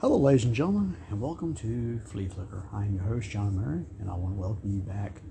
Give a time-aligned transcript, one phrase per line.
[0.00, 2.68] Hello, ladies and gentlemen, and welcome to Flea Flicker.
[2.72, 5.22] I am your host, John Omary, and I want to welcome you back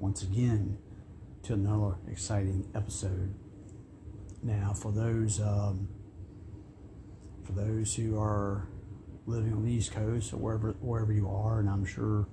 [0.00, 0.78] once again
[1.44, 3.32] to another exciting episode.
[4.42, 5.86] Now, for those um,
[7.44, 8.66] for those who are
[9.26, 12.26] living on the East Coast or wherever wherever you are, and I'm sure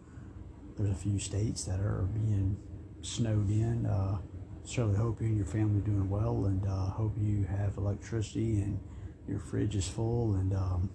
[0.75, 2.57] there's a few states that are being
[3.04, 3.86] snowed in.
[3.86, 4.18] Uh,
[4.64, 8.64] certainly hope you and your family are doing well, and uh, hope you have electricity
[8.64, 8.80] and
[9.28, 10.89] your fridge is full, and um,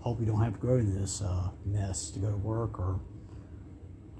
[0.00, 3.00] hope you don't have to go to this uh, mess to go to work or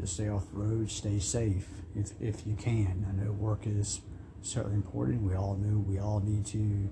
[0.00, 0.90] just stay off the road.
[0.90, 3.06] Stay safe if if you can.
[3.08, 4.00] I know work is
[4.42, 5.22] certainly important.
[5.22, 6.90] We all know we all need to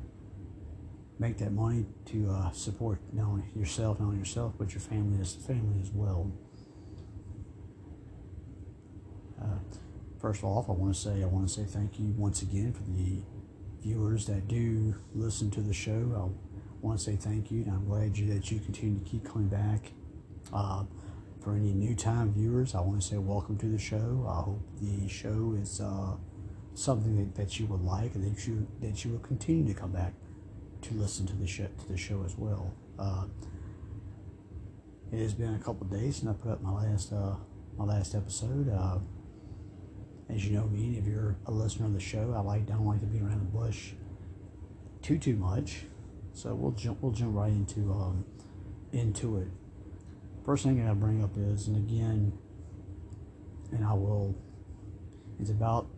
[1.18, 5.20] make that money to uh, support not only yourself, not only yourself, but your family
[5.20, 6.30] as family as well.
[9.40, 9.58] Uh,
[10.20, 12.84] first off, I want to say I want to say thank you once again for
[12.84, 13.22] the
[13.82, 16.12] viewers that do listen to the show.
[16.14, 16.47] I
[16.80, 19.48] want to say thank you, and I'm glad you, that you continue to keep coming
[19.48, 19.92] back.
[20.52, 20.84] Uh,
[21.40, 24.26] for any new time viewers, I want to say welcome to the show.
[24.28, 26.16] I hope the show is uh,
[26.74, 29.92] something that, that you would like, and that you that you will continue to come
[29.92, 30.14] back
[30.82, 32.74] to listen to the show to the show as well.
[32.98, 33.24] Uh,
[35.12, 37.36] it has been a couple days since I put up my last uh,
[37.76, 38.68] my last episode.
[38.70, 38.98] Uh,
[40.28, 43.00] as you know me, if you're a listener of the show, I like don't like
[43.00, 43.92] to be around the bush
[45.02, 45.84] too too much.
[46.38, 48.24] So we'll jump we'll jump right into um,
[48.92, 49.48] into it.
[50.44, 52.32] First thing I I bring up is, and again,
[53.72, 54.36] and I will,
[55.40, 55.88] it's about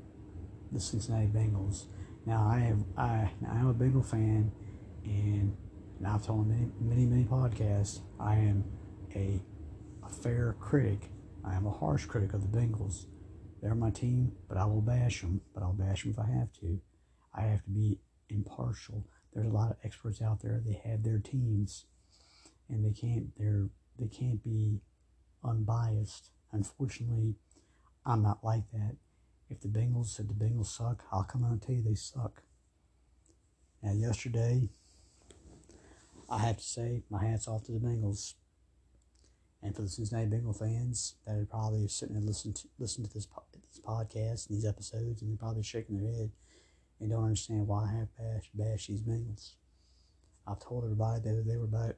[0.72, 1.84] the Cincinnati Bengals.
[2.24, 4.50] Now I have I I am a Bengal fan,
[5.05, 5.55] and,
[5.98, 8.64] and I've told many many many podcasts I am
[9.14, 9.42] a
[10.02, 11.11] a fair critic.
[11.44, 13.05] I am a harsh critic of the Bengals.
[13.61, 15.42] They're my team, but I will bash them.
[15.52, 16.80] But I'll bash them if I have to.
[17.34, 19.05] I have to be impartial.
[19.33, 20.61] There's a lot of experts out there.
[20.64, 21.86] They have their teams,
[22.69, 23.36] and they can't.
[23.36, 24.81] They're they can't be
[25.45, 26.31] unbiased.
[26.53, 27.36] Unfortunately,
[28.05, 28.97] I'm not like that.
[29.48, 32.42] If the Bengals said the Bengals suck, I'll come out and tell you they suck.
[33.83, 34.68] Now, yesterday,
[36.29, 38.35] I have to say my hats off to the Bengals.
[39.62, 43.12] And for the Cincinnati Bengal fans that are probably sitting and listening to, listen to
[43.12, 46.30] this, this podcast and these episodes, and they're probably shaking their head
[47.00, 49.52] and don't understand why I have bashed, bashed these Bengals.
[50.46, 51.96] I've told everybody that they were about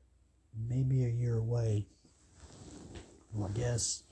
[0.68, 1.86] maybe a year away.
[3.32, 4.04] Well, I guess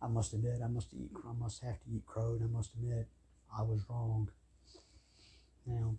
[0.00, 1.10] I must admit I must eat.
[1.28, 3.08] I must have to eat crow, and I must admit
[3.56, 4.30] I was wrong.
[5.66, 5.96] Now,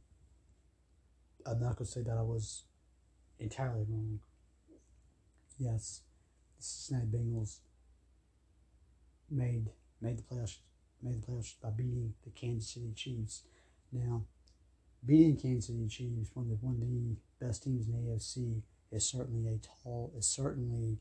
[1.45, 2.63] I'm not gonna say that I was
[3.39, 4.19] entirely wrong.
[5.57, 6.01] Yes,
[6.57, 7.57] the Cincinnati Bengals
[9.29, 9.69] made
[10.01, 10.57] made the playoffs
[11.01, 13.43] made the playoffs by beating the Kansas City Chiefs.
[13.93, 14.25] Now,
[15.05, 18.61] beating Kansas City Chiefs, one of the one of the best teams in the AFC,
[18.91, 20.97] is certainly a tall is certainly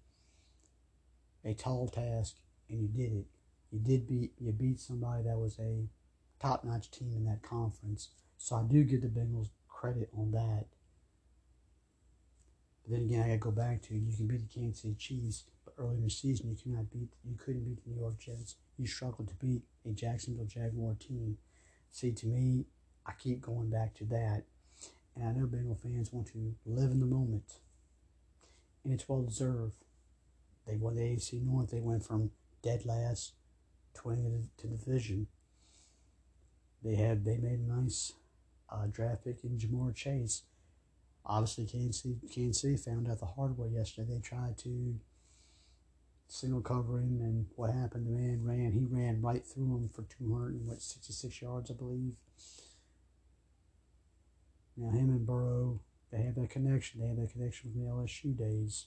[1.44, 2.36] a tall task,
[2.68, 3.26] and you did it.
[3.70, 5.88] You did beat you beat somebody that was a
[6.40, 8.10] top notch team in that conference.
[8.36, 10.66] So I do give the Bengals credit on that.
[12.82, 15.44] But then again, I gotta go back to you can beat the Kansas City Chiefs,
[15.64, 18.56] but early in the season you cannot beat you couldn't beat the New York Jets.
[18.76, 21.38] You struggled to beat a Jacksonville Jaguar team.
[21.90, 22.64] See, to me,
[23.06, 24.44] I keep going back to that,
[25.16, 27.54] and I know Bengal fans want to live in the moment,
[28.84, 29.84] and it's well deserved.
[30.66, 31.70] They won the AFC North.
[31.70, 32.30] They went from
[32.62, 33.32] dead last
[33.94, 35.26] to winning the, division.
[36.82, 38.12] They had they made a nice
[38.70, 40.42] uh, draft pick in Ja'Marr Chase.
[41.24, 44.14] Obviously, Kansas Kansas found out the hard way yesterday.
[44.14, 44.96] They tried to
[46.28, 48.06] single cover him, and what happened?
[48.06, 48.72] The man ran.
[48.72, 52.14] He ran right through him for 200 and what 66 yards, I believe.
[54.76, 57.00] Now him and Burrow, they have that connection.
[57.00, 58.86] They have that connection from the LSU days.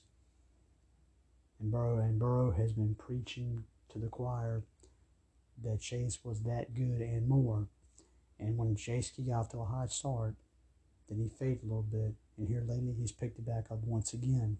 [1.60, 4.64] And Burrow and Burrow has been preaching to the choir
[5.62, 7.68] that Chase was that good and more.
[8.38, 10.34] And when Chase got to a hot start,
[11.08, 12.14] then he faded a little bit.
[12.36, 14.58] And here lately, he's picked it back up once again.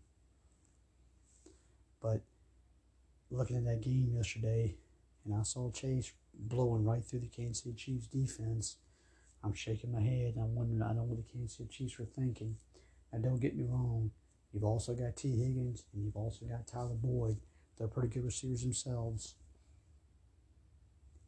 [2.01, 2.23] But
[3.31, 4.77] looking at that game yesterday,
[5.25, 8.77] and I saw Chase blowing right through the Kansas City Chiefs defense.
[9.45, 12.05] I'm shaking my head I'm wondering, I don't know what the Kansas City Chiefs were
[12.05, 12.57] thinking.
[13.13, 14.11] Now, don't get me wrong.
[14.53, 17.39] You've also got Tee Higgins and you've also got Tyler Boyd.
[17.79, 19.35] They're pretty good receivers themselves.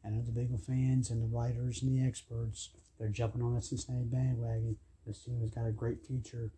[0.03, 4.05] And the Bengal fans and the writers and the experts, they're jumping on that Cincinnati
[4.05, 4.77] bandwagon.
[5.05, 6.51] This team has got a great future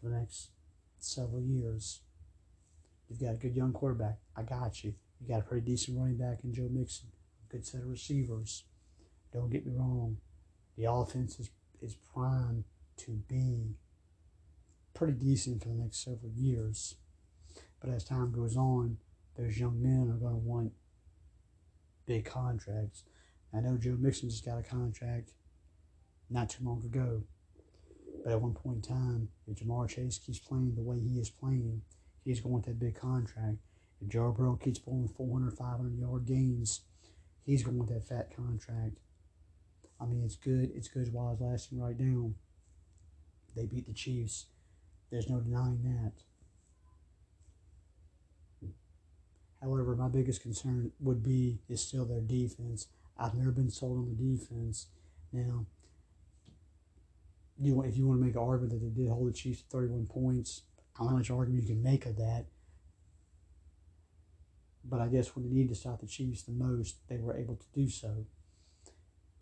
[0.00, 0.50] for the next
[0.98, 2.00] several years.
[3.08, 4.18] You've got a good young quarterback.
[4.36, 4.94] I got you.
[5.20, 7.08] You got a pretty decent running back in Joe Mixon.
[7.50, 8.64] Good set of receivers.
[9.32, 10.16] Don't get me wrong.
[10.76, 11.50] The offense is,
[11.80, 12.64] is primed
[12.98, 13.76] to be
[14.92, 16.96] pretty decent for the next several years.
[17.80, 18.98] But as time goes on,
[19.36, 20.72] those young men are going to want
[22.06, 23.04] big contracts.
[23.52, 25.32] I know Joe Mixon just got a contract
[26.30, 27.22] not too long ago.
[28.24, 31.28] But at one point in time, if Ja'Marr Chase keeps playing the way he is
[31.30, 31.82] playing,
[32.24, 33.58] he's going to that big contract.
[34.00, 36.80] If Joe Burrow keeps pulling 400, 500 yard gains,
[37.44, 38.98] he's going with that fat contract.
[40.04, 40.70] I mean, it's good.
[40.74, 42.32] It's good while it's lasting right now.
[43.56, 44.46] They beat the Chiefs.
[45.10, 46.12] There's no denying that.
[49.62, 52.88] However, my biggest concern would be is still their defense.
[53.16, 54.88] I've never been sold on the defense.
[55.32, 55.64] Now,
[57.58, 59.68] you if you want to make an argument that they did hold the Chiefs to
[59.68, 60.62] 31 points,
[60.94, 62.44] I don't know how much argument you can make of that.
[64.84, 67.56] But I guess when they needed to stop the Chiefs the most, they were able
[67.56, 68.26] to do so.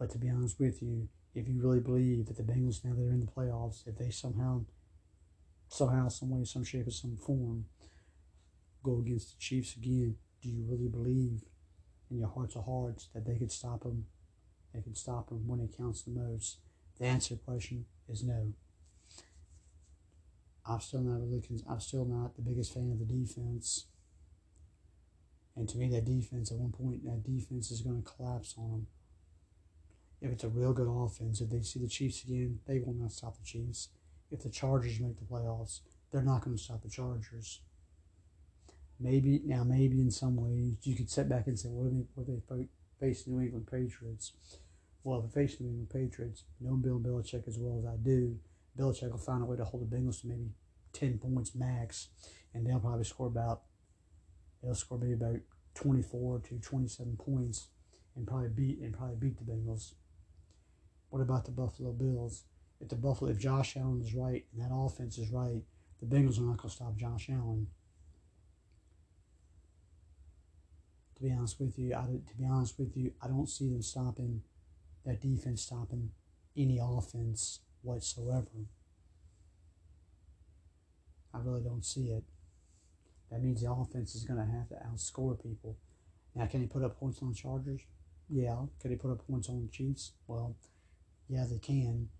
[0.03, 3.01] But to be honest with you, if you really believe that the Bengals now that
[3.01, 4.65] they're in the playoffs, if they somehow,
[5.69, 7.67] somehow, some way, some shape, or some form,
[8.83, 11.45] go against the Chiefs again, do you really believe
[12.11, 14.07] in your hearts of hearts that they could stop them?
[14.75, 16.57] They could stop them when it counts the most.
[16.99, 18.55] The answer to the question is no.
[20.67, 21.45] I'm still not really.
[21.71, 23.87] I'm still not the biggest fan of the defense.
[25.55, 28.71] And to me, that defense at one point, that defense is going to collapse on
[28.73, 28.87] them.
[30.23, 33.11] If it's a real good offense, if they see the Chiefs again, they will not
[33.11, 33.89] stop the Chiefs.
[34.31, 35.81] If the Chargers make the playoffs,
[36.13, 37.61] they're not going to stop the Chargers.
[39.01, 42.05] Maybe now, maybe in some ways, you could sit back and say, "What are they?
[42.15, 42.69] What they
[43.01, 44.33] face New England Patriots?"
[45.03, 47.97] Well, if they face the New England Patriots, know Bill Belichick as well as I
[47.97, 48.39] do,
[48.79, 50.53] Belichick will find a way to hold the Bengals to maybe
[50.93, 52.09] ten points max,
[52.55, 53.63] and they'll probably score about
[54.63, 55.41] they'll score maybe about
[55.75, 57.67] twenty four to twenty seven points,
[58.15, 59.95] and probably beat and probably beat the Bengals.
[61.13, 62.45] What about the Buffalo Bills?
[62.81, 65.61] If the Buffalo, if Josh Allen is right and that offense is right,
[66.01, 67.67] the Bengals are not going to stop Josh Allen.
[71.17, 73.83] To be honest with you, I, to be honest with you, I don't see them
[73.83, 74.41] stopping
[75.05, 76.13] that defense stopping
[76.57, 78.65] any offense whatsoever.
[81.35, 82.25] I really don't see it.
[83.31, 85.77] That means the offense is going to have to outscore people.
[86.35, 87.83] Now, can he put up points on Chargers?
[88.31, 88.57] Yeah.
[88.81, 90.13] Could he put up points on Chiefs?
[90.27, 90.57] Well,
[91.33, 92.11] yeah, they can.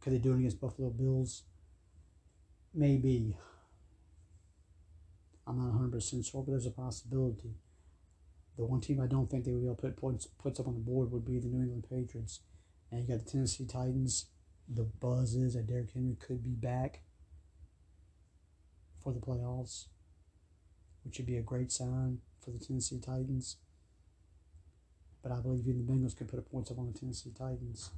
[0.00, 1.44] Could they do it against Buffalo Bills?
[2.74, 3.38] Maybe.
[5.46, 7.54] I'm not 100% sure, but there's a possibility.
[8.58, 10.68] The one team I don't think they would be able to put points puts up
[10.68, 12.40] on the board would be the New England Patriots.
[12.90, 14.26] And you got the Tennessee Titans.
[14.68, 17.00] The buzz is that Derrick Henry could be back
[19.02, 19.86] for the playoffs,
[21.02, 23.56] which would be a great sign for the Tennessee Titans.
[25.22, 27.90] But I believe even the Bengals could put a points up on the Tennessee Titans.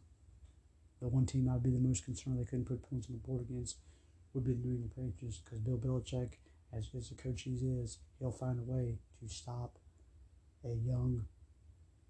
[1.01, 3.43] The one team I'd be the most concerned they couldn't put points on the board
[3.43, 3.79] against
[4.35, 6.35] would be the New England Patriots because Bill Belichick,
[6.73, 9.79] as good as a coach he is, he'll find a way to stop
[10.65, 11.25] a young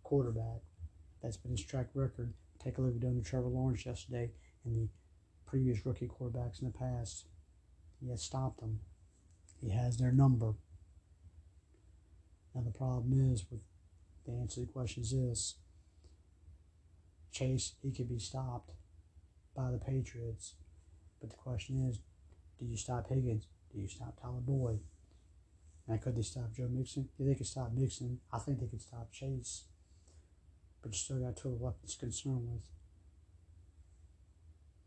[0.03, 0.63] quarterback.
[1.23, 2.35] That's been his track record.
[2.63, 4.31] Take a look at done to Trevor Lawrence yesterday
[4.65, 4.89] and the
[5.47, 7.27] previous rookie quarterbacks in the past.
[8.01, 8.81] He has stopped them.
[9.61, 10.55] He has their number.
[12.55, 13.61] Now the problem is with
[14.27, 15.55] the answer to the question is this.
[17.33, 18.73] Chase, he could be stopped
[19.57, 20.55] by the Patriots.
[21.21, 22.01] But the question is,
[22.59, 23.47] do you stop Higgins?
[23.73, 24.81] Do you stop Tyler Boyd?
[25.89, 27.09] Now, could they stop Joe Mixon?
[27.19, 28.21] Yeah, they could stop Mixon.
[28.33, 29.65] I think they could stop Chase.
[30.83, 32.69] But you still got total weapons to concern with.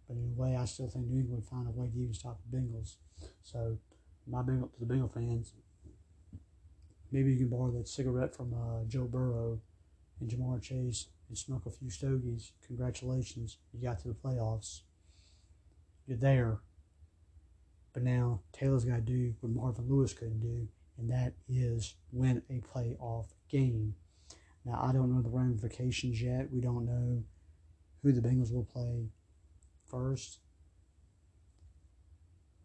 [0.08, 2.14] But in a way, I still think New England would find a way to even
[2.14, 2.96] stop the Bengals.
[3.44, 3.78] So,
[4.28, 5.54] my Bengal to the Bengal fans,
[7.16, 9.62] maybe you can borrow that cigarette from uh, Joe Burrow
[10.20, 12.52] and Ja'Marr Chase and smoke a few stogies.
[12.68, 14.82] Congratulations, you got to the playoffs.
[16.08, 16.60] You're there.
[17.94, 20.68] But now Taylor's got to do what Marvin Lewis couldn't do,
[20.98, 23.96] and that is win a playoff game.
[24.66, 26.52] Now, I don't know the ramifications yet.
[26.52, 27.24] We don't know
[28.04, 29.08] who the Bengals will play
[29.86, 30.40] first.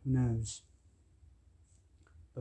[0.04, 0.62] Who knows?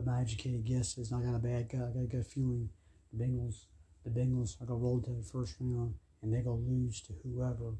[0.00, 1.90] But my educated guess is I got a bad gut.
[1.90, 2.70] I got a good feeling
[3.12, 3.64] the Bengals,
[4.02, 7.74] the Bengals are gonna roll to the first round and they're gonna lose to whoever.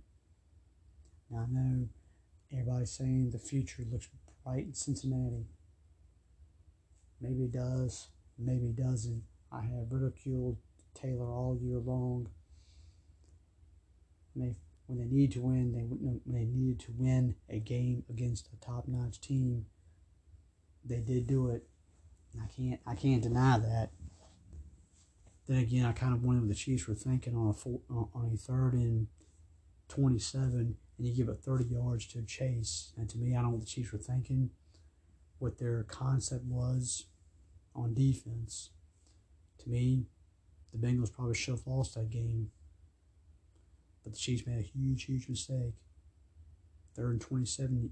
[1.31, 1.89] Now I know
[2.53, 4.11] everybody's saying the future looks
[4.45, 5.47] bright in Cincinnati.
[7.23, 8.09] Maybe it does,
[8.39, 9.23] maybe it doesn't.
[9.51, 10.59] I have ridiculed
[10.93, 12.29] Taylor all year long.
[14.35, 18.05] When they, when they need to win, they when they needed to win a game
[18.11, 19.65] against a top-notch team,
[20.85, 21.67] they did do it.
[22.39, 23.91] I can't I can't deny that.
[25.47, 28.31] Then again, I kind of wonder what the Chiefs were thinking on a four, on
[28.33, 29.09] a third and
[29.89, 32.93] twenty-seven, and you give it thirty yards to Chase.
[32.97, 34.51] And to me, I don't know what the Chiefs were thinking.
[35.39, 37.07] what their concept was
[37.75, 38.71] on defense.
[39.59, 40.07] To me,
[40.73, 42.51] the Bengals probably should have lost that game.
[44.05, 45.75] But the Chiefs made a huge, huge mistake.
[46.95, 47.91] Third and 27,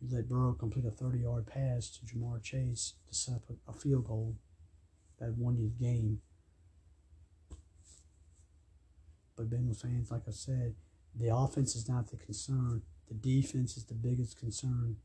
[0.00, 3.70] you let Burrow complete a 30 yard pass to Ja'Marr Chase to set up a,
[3.70, 4.36] a field goal
[5.18, 6.20] that won you the game.
[9.36, 10.74] But Bengals fans, like I said,
[11.14, 12.82] the offense is not the concern.
[13.08, 14.96] The defense is the biggest concern.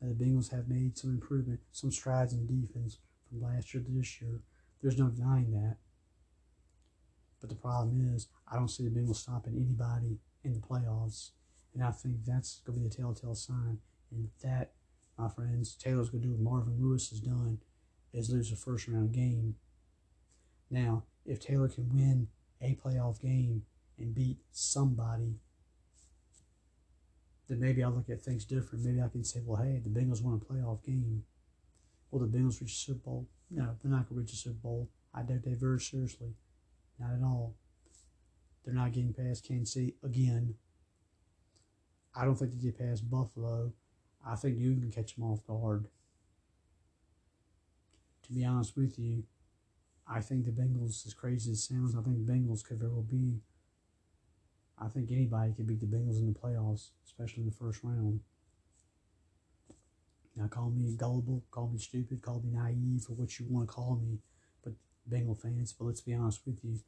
[0.00, 3.90] And the Bengals have made some improvement, some strides in defense from last year to
[3.90, 4.40] this year.
[4.80, 5.76] There's no denying that.
[7.40, 11.30] But the problem is, I don't see the Bengals stopping anybody in the playoffs.
[11.74, 13.78] And I think that's going to be the telltale sign.
[14.10, 14.72] And that,
[15.18, 17.58] my friends, Taylor's going to do what Marvin Lewis has done,
[18.12, 19.56] is lose a first round game.
[20.70, 22.28] Now, if Taylor can win
[22.60, 23.62] a playoff game
[23.98, 25.36] and beat somebody,
[27.48, 28.84] then maybe I'll look at things different.
[28.84, 31.24] Maybe I can say, well, hey, the Bengals won a playoff game.
[32.10, 33.28] Will the Bengals reach a Super Bowl?
[33.50, 34.88] No, they're not going to reach a Super Bowl.
[35.12, 36.34] I doubt they very seriously.
[36.98, 37.56] Not at all.
[38.64, 40.54] They're not getting past Kansas City again.
[42.14, 43.72] I don't think they get past Buffalo.
[44.26, 45.88] I think you can catch them off guard.
[48.24, 49.24] To be honest with you,
[50.06, 52.90] I think the Bengals, as crazy as it sounds, I think the Bengals could very
[52.90, 53.40] well be.
[54.78, 58.20] I think anybody could beat the Bengals in the playoffs, especially in the first round.
[60.36, 63.74] Now, call me gullible, call me stupid, call me naive, or what you want to
[63.74, 64.18] call me,
[64.64, 64.74] but
[65.06, 65.72] Bengal fans.
[65.72, 66.78] But let's be honest with you,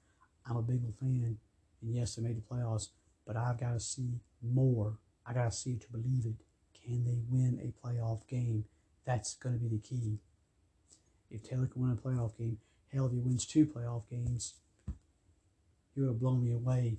[0.48, 1.38] I'm a Bengal fan,
[1.82, 2.88] and yes, they made the playoffs,
[3.26, 4.98] but I've got to see more.
[5.26, 6.44] I got to see it to believe it.
[6.84, 8.64] Can they win a playoff game?
[9.04, 10.18] That's going to be the key.
[11.30, 12.58] If Taylor can win a playoff game,
[12.92, 14.54] hell, if he wins two playoff games,
[15.94, 16.98] he would have blown me away.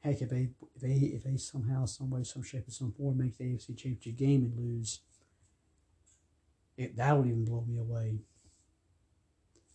[0.00, 3.18] Heck, if they, if they, if they somehow, some way, some shape, or some form
[3.18, 5.00] make the AFC Championship game and lose,
[6.76, 8.18] it, that would even blow me away.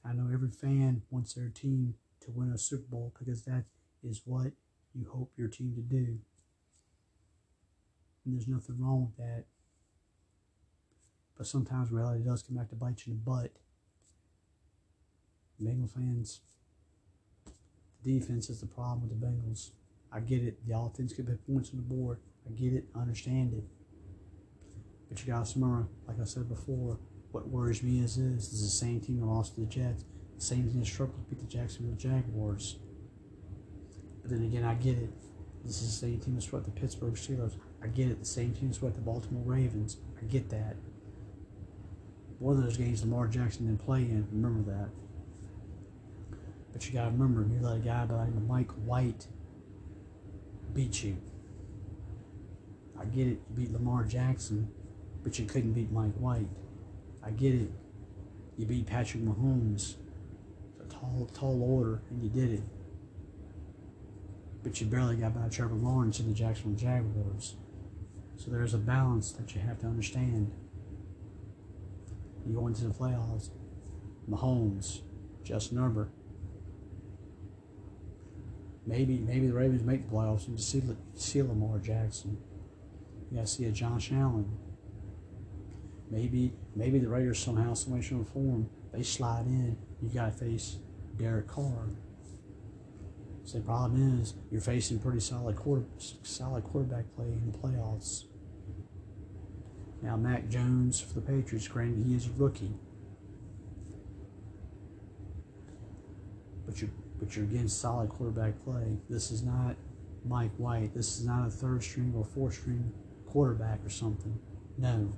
[0.06, 3.64] I know every fan wants their team to win a Super Bowl because that
[4.04, 4.52] is what
[4.94, 6.20] you hope your team to do.
[8.26, 9.46] And there's nothing wrong with that.
[11.38, 13.52] But sometimes reality does come back to bite you in the butt.
[15.60, 16.42] Bengal fans,
[18.04, 19.72] the defense is the problem with the Bengals.
[20.12, 20.66] I get it.
[20.68, 22.20] The offense could put points on the board.
[22.48, 22.86] I get it.
[22.96, 23.64] I understand it.
[25.10, 27.00] But you guys remember, like I said before,
[27.32, 30.04] what worries me is this: is the same team that lost to the Jets,
[30.36, 32.78] the same team that struggled to beat the Jacksonville Jaguars.
[34.22, 35.10] But then again, I get it.
[35.64, 37.56] This is the same team that swept the Pittsburgh Steelers.
[37.84, 38.20] I get it.
[38.20, 39.98] The same team swept the Baltimore Ravens.
[40.22, 40.76] I get that.
[42.40, 44.28] One of those games Lamar Jackson didn't play in.
[44.32, 44.90] Remember that.
[46.72, 49.28] But you gotta remember, you let a guy by of Mike White
[50.74, 51.18] beat you.
[53.00, 53.40] I get it.
[53.50, 54.72] You beat Lamar Jackson,
[55.24, 56.48] but you couldn't beat Mike White.
[57.24, 57.72] I get it.
[58.58, 59.96] You beat Patrick Mahomes.
[60.80, 62.64] It's a tall, tall order, and you did it.
[64.64, 67.56] But you barely got by Trevor Lawrence and the Jacksonville Jaguars.
[68.40, 70.54] So there's a balance that you have to understand.
[72.48, 73.50] You go into the playoffs,
[74.30, 75.02] Mahomes,
[75.44, 76.10] Justin Herbert.
[78.88, 80.82] Maybe maybe the Ravens make the playoffs and see,
[81.16, 82.38] see Lamar Jackson.
[83.30, 84.58] You got to see a Josh Allen.
[86.10, 89.78] Maybe maybe the Raiders somehow, some way, or form, they slide in.
[90.02, 90.78] You got to face
[91.18, 91.90] Derek Carr.
[93.44, 95.84] So the problem is you're facing pretty solid quarter,
[96.24, 98.29] solid quarterback play in the playoffs.
[100.02, 102.74] Now Mac Jones for the Patriots, granted he is a rookie,
[106.66, 108.98] but you're but you're against solid quarterback play.
[109.10, 109.76] This is not
[110.26, 110.94] Mike White.
[110.94, 112.94] This is not a third string or fourth string
[113.28, 114.40] quarterback or something.
[114.78, 115.14] No.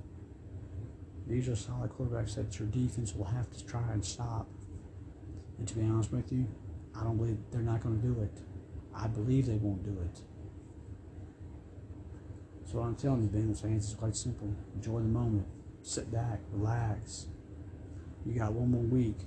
[1.28, 4.48] These are solid quarterbacks that your defense will have to try and stop.
[5.58, 6.48] And to be honest with you,
[6.98, 8.40] I don't believe they're not going to do it.
[8.94, 10.20] I believe they won't do it.
[12.72, 14.48] So what I'm telling you, Bengals fans, is quite simple.
[14.74, 15.46] Enjoy the moment.
[15.82, 17.26] Sit back, relax.
[18.24, 19.18] You got one more week.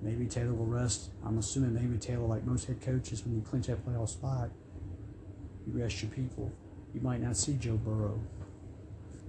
[0.00, 1.10] Maybe Taylor will rest.
[1.24, 4.50] I'm assuming maybe Taylor, like most head coaches, when you clinch that playoff spot,
[5.64, 6.50] you rest your people.
[6.92, 8.20] You might not see Joe Burrow.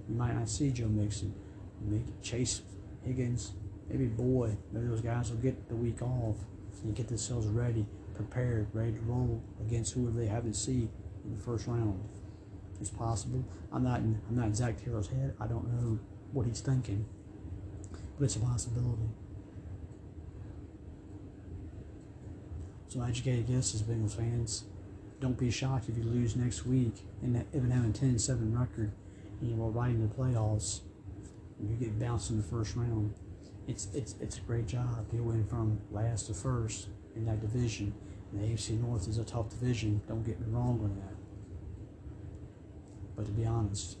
[0.08, 1.32] You might not see Joe Mixon.
[1.80, 2.62] Maybe Chase
[3.04, 3.52] Higgins,
[3.88, 4.56] maybe Boyd.
[4.72, 6.38] Maybe those guys will get the week off
[6.82, 7.86] and get themselves ready,
[8.16, 10.90] prepared, ready to roll against whoever they haven't seen
[11.24, 12.02] in the first round.
[12.80, 13.44] It's possible.
[13.72, 15.34] I'm not I'm not Zac Taylor's head.
[15.40, 15.98] I don't know
[16.32, 17.06] what he's thinking,
[18.18, 19.08] but it's a possibility.
[22.88, 24.64] So educated guesses, Bengals fans.
[25.20, 28.92] Don't be shocked if you lose next week and even having a 10-7 record
[29.40, 30.80] and you know, right the playoffs,
[31.60, 33.14] you get bounced in the first round.
[33.66, 35.06] It's it's it's a great job.
[35.12, 37.94] You went from last to first in that division.
[38.34, 40.02] And the AFC North is a tough division.
[40.08, 41.14] Don't get me wrong on that.
[43.16, 43.96] But to be honest,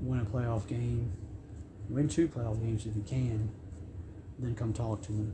[0.00, 1.12] win a playoff game,
[1.88, 3.50] win two playoff games if you can,
[4.38, 5.32] then come talk to me.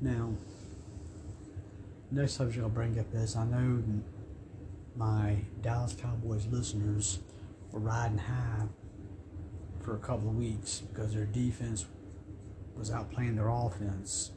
[0.00, 0.34] Now,
[2.10, 3.82] next subject I'll bring up is I know
[4.94, 7.18] my Dallas Cowboys listeners
[7.72, 8.66] were riding high
[9.80, 11.86] for a couple of weeks because their defense
[12.76, 14.32] was outplaying their offense.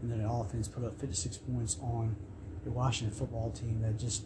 [0.00, 2.16] And then the offense put up 56 points on
[2.64, 4.24] the Washington football team that just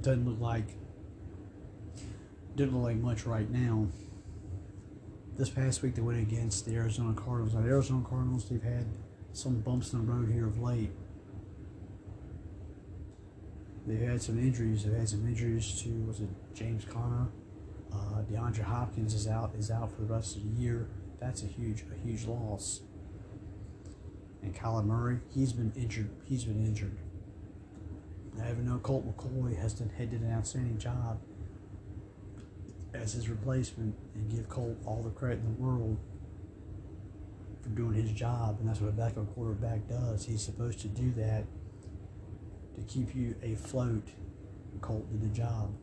[0.00, 0.76] doesn't look like
[2.56, 3.86] didn't look like much right now.
[5.36, 7.54] This past week they went against the Arizona Cardinals.
[7.54, 8.86] Now the Arizona Cardinals they've had
[9.32, 10.90] some bumps in the road here of late.
[13.86, 14.84] They've had some injuries.
[14.84, 17.28] They've had some injuries to was it James Conner,
[17.92, 20.88] uh, DeAndre Hopkins is out is out for the rest of the year.
[21.20, 22.80] That's a huge a huge loss.
[24.42, 26.10] And Kyler Murray, he's been injured.
[26.24, 26.96] He's been injured.
[28.42, 31.20] I even know Colt McCoy has done had did an outstanding job
[32.94, 35.98] as his replacement and give Colt all the credit in the world
[37.62, 40.24] for doing his job, and that's what a backup quarterback does.
[40.24, 41.44] He's supposed to do that
[42.76, 44.08] to keep you afloat.
[44.80, 45.74] Colt did the job.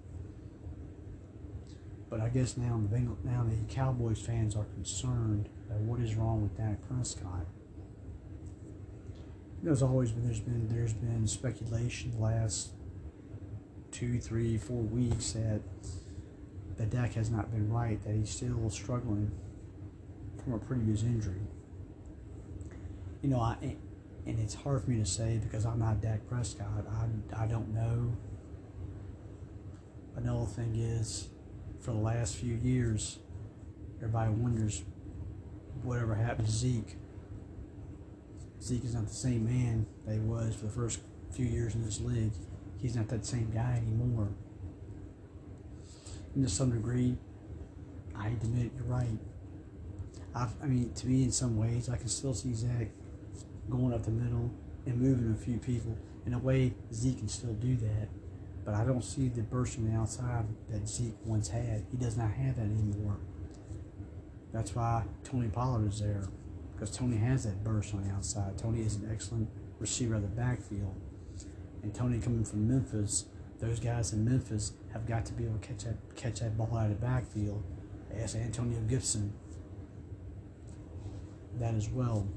[2.09, 6.15] But I guess now the Bengal, now the Cowboys fans are concerned that what is
[6.15, 7.45] wrong with Dak Prescott.
[9.61, 12.71] There's always been there's been there's been speculation the last
[13.91, 15.61] two, three, four weeks that
[16.77, 19.31] that Dak has not been right, that he's still struggling
[20.43, 21.41] from a previous injury.
[23.21, 23.57] You know, I
[24.25, 26.85] and it's hard for me to say because I'm not Dak Prescott.
[26.89, 28.13] I, I don't know.
[30.15, 31.29] Another thing is,
[31.79, 33.19] for the last few years,
[33.97, 34.83] everybody wonders
[35.83, 36.95] whatever happened to Zeke.
[38.61, 40.99] Zeke is not the same man that he was for the first
[41.31, 42.33] few years in this league.
[42.81, 44.29] He's not that same guy anymore.
[46.35, 47.17] And to some degree,
[48.15, 49.17] I admit you're right.
[50.35, 52.89] I've, I mean, to me, in some ways, I can still see Zach
[53.69, 54.51] going up the middle
[54.85, 55.97] and moving a few people.
[56.25, 58.09] In a way, Zeke can still do that.
[58.67, 61.85] But I don't see the burst from the outside that Zeke once had.
[61.89, 63.15] He does not have that anymore.
[64.51, 66.27] That's why Tony Pollard is there.
[66.73, 68.57] Because Tony has that burst on the outside.
[68.57, 69.47] Tony is an excellent
[69.79, 70.99] receiver of the backfield.
[71.81, 73.27] And Tony coming from Memphis,
[73.61, 76.77] those guys in Memphis have got to be able to catch that catch that ball
[76.77, 77.63] out of the backfield.
[78.13, 79.33] As Antonio Gibson
[81.57, 82.27] that as well.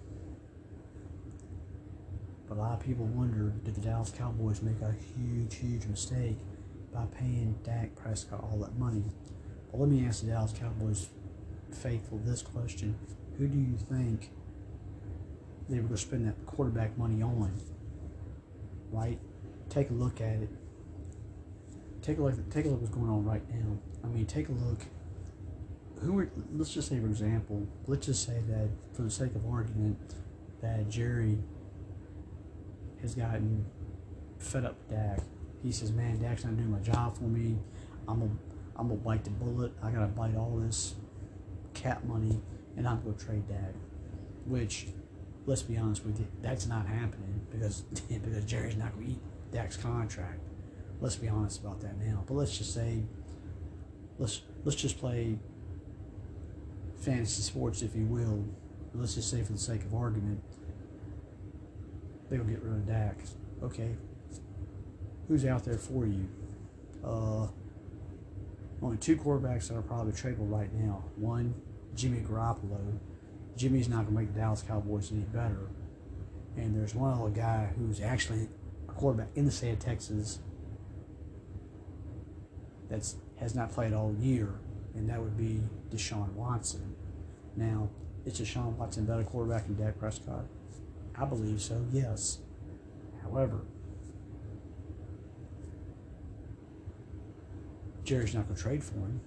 [2.51, 6.37] But a lot of people wonder did the Dallas Cowboys make a huge, huge mistake
[6.93, 9.05] by paying Dak Prescott all that money?
[9.71, 11.11] Well, let me ask the Dallas Cowboys
[11.73, 12.99] faithful this question
[13.39, 14.33] Who do you think
[15.69, 17.53] they were going to spend that quarterback money on?
[18.91, 19.21] Right?
[19.69, 20.49] Take a look at it.
[22.03, 22.51] Take a look.
[22.51, 23.79] Take a look what's going on right now.
[24.03, 24.81] I mean, take a look.
[26.01, 26.19] Who?
[26.19, 29.97] Are, let's just say, for example, let's just say that, for the sake of argument,
[30.61, 31.39] that Jerry
[33.03, 33.67] has gotten
[34.39, 35.21] fed up with Dak.
[35.63, 37.59] He says, "Man, Dak's not doing my job for me.
[38.09, 38.33] I'm gonna,
[38.77, 39.73] I'm gonna bite the bullet.
[39.83, 40.95] I gotta bite all this
[41.75, 42.41] cap money,
[42.77, 43.75] and I'm gonna trade Dak."
[44.47, 44.89] Which,
[45.47, 49.21] let's be honest with you, that's not happening because because Jerry's not gonna eat
[49.53, 50.41] Dak's contract.
[51.01, 52.25] Let's be honest about that now.
[52.27, 53.03] But let's just say,
[54.19, 55.39] let's let's just play
[57.01, 58.45] fantasy sports, if you will.
[58.95, 60.43] Let's just say, for the sake of argument,
[62.31, 63.19] they will get rid of Dak.
[63.63, 63.97] Okay.
[65.29, 66.29] Who's out there for you?
[67.05, 67.49] Uh,
[68.83, 71.05] only two quarterbacks that are probably tradable right now.
[71.17, 71.55] One,
[71.95, 72.99] Jimmy Garoppolo.
[73.57, 75.69] Jimmy's not going to make the Dallas Cowboys any better.
[76.57, 78.49] And there's one other guy who's actually
[78.89, 80.39] a quarterback in the state of Texas
[82.89, 84.55] that has not played all year,
[84.95, 86.97] and that would be Deshaun Watson.
[87.57, 87.89] Now,
[88.25, 90.45] is Deshaun Watson better quarterback than Dak Prescott?
[91.21, 92.39] I believe so, yes.
[93.23, 93.61] However,
[98.05, 99.21] Jerry's not going to trade for him.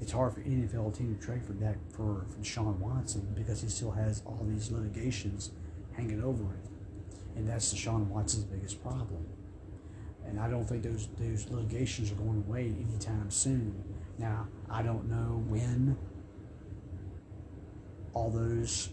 [0.00, 3.62] It's hard for any NFL team to trade for Dak for, for Deshaun Watson because
[3.62, 5.52] he still has all these litigations
[5.92, 6.60] hanging over him.
[7.36, 9.26] And that's Deshaun Watson's biggest problem.
[10.26, 13.84] And I don't think those those litigations are going away anytime soon.
[14.18, 15.96] Now, I don't know when
[18.12, 18.90] all those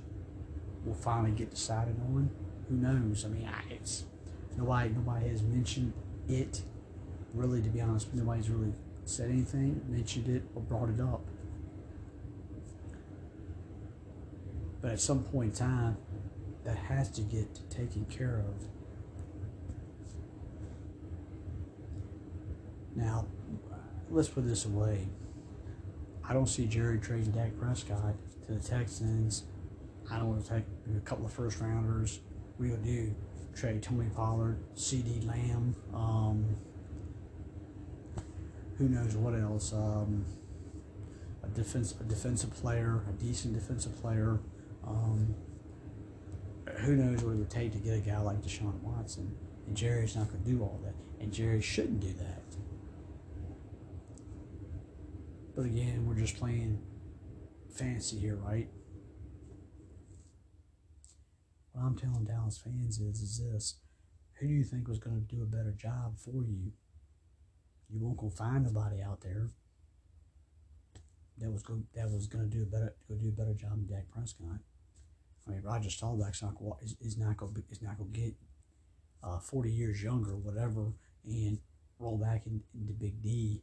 [0.87, 2.29] will finally get decided on.
[2.69, 3.25] Who knows?
[3.25, 4.05] I mean, I, it's
[4.57, 5.93] Nobody, nobody has mentioned
[6.27, 6.63] it.
[7.33, 8.73] Really, to be honest, nobody's really
[9.05, 11.21] said anything, mentioned it, or brought it up.
[14.81, 15.97] But at some point in time,
[16.63, 18.67] that has to get taken care of.
[22.95, 23.27] Now,
[24.09, 25.07] let's put this away.
[26.27, 28.15] I don't see Jerry trading Dak Prescott
[28.47, 29.43] to the Texans.
[30.09, 30.63] I don't want to take
[30.95, 32.19] a couple of first rounders.
[32.57, 33.13] We would do
[33.55, 36.55] trade Tony Pollard, CeeDee Lamb, um,
[38.77, 39.73] who knows what else.
[39.73, 40.25] Um,
[41.43, 44.39] a defense, a defensive player, a decent defensive player.
[44.85, 45.35] Um,
[46.79, 49.35] who knows what it would take to get a guy like Deshaun Watson?
[49.65, 52.41] And Jerry's not going to do all that, and Jerry shouldn't do that.
[55.55, 56.79] But again, we're just playing
[57.75, 58.69] fancy here, right?
[61.77, 63.75] What I'm telling Dallas fans is, is this:
[64.39, 66.71] Who do you think was going to do a better job for you?
[67.87, 69.49] You won't go find nobody out there
[71.37, 73.73] that was go, that was going to do a better go do a better job
[73.73, 74.59] than Dak Prescott.
[75.47, 78.33] I mean, Roger Staubach's not is, is not going is not going to get
[79.23, 80.93] uh, forty years younger, whatever,
[81.25, 81.59] and
[81.99, 83.61] roll back in, into Big D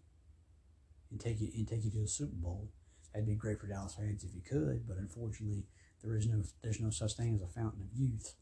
[1.11, 2.68] and take you and take you to a Super Bowl.
[3.12, 5.64] That'd be great for Dallas fans if you could, but unfortunately,
[6.05, 8.35] there is no there's no such thing as a fountain of youth.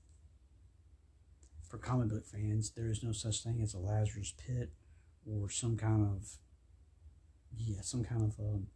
[1.71, 4.73] For comic book fans, there is no such thing as a Lazarus pit
[5.25, 6.29] or some kind of
[7.57, 8.67] yeah some kind of um,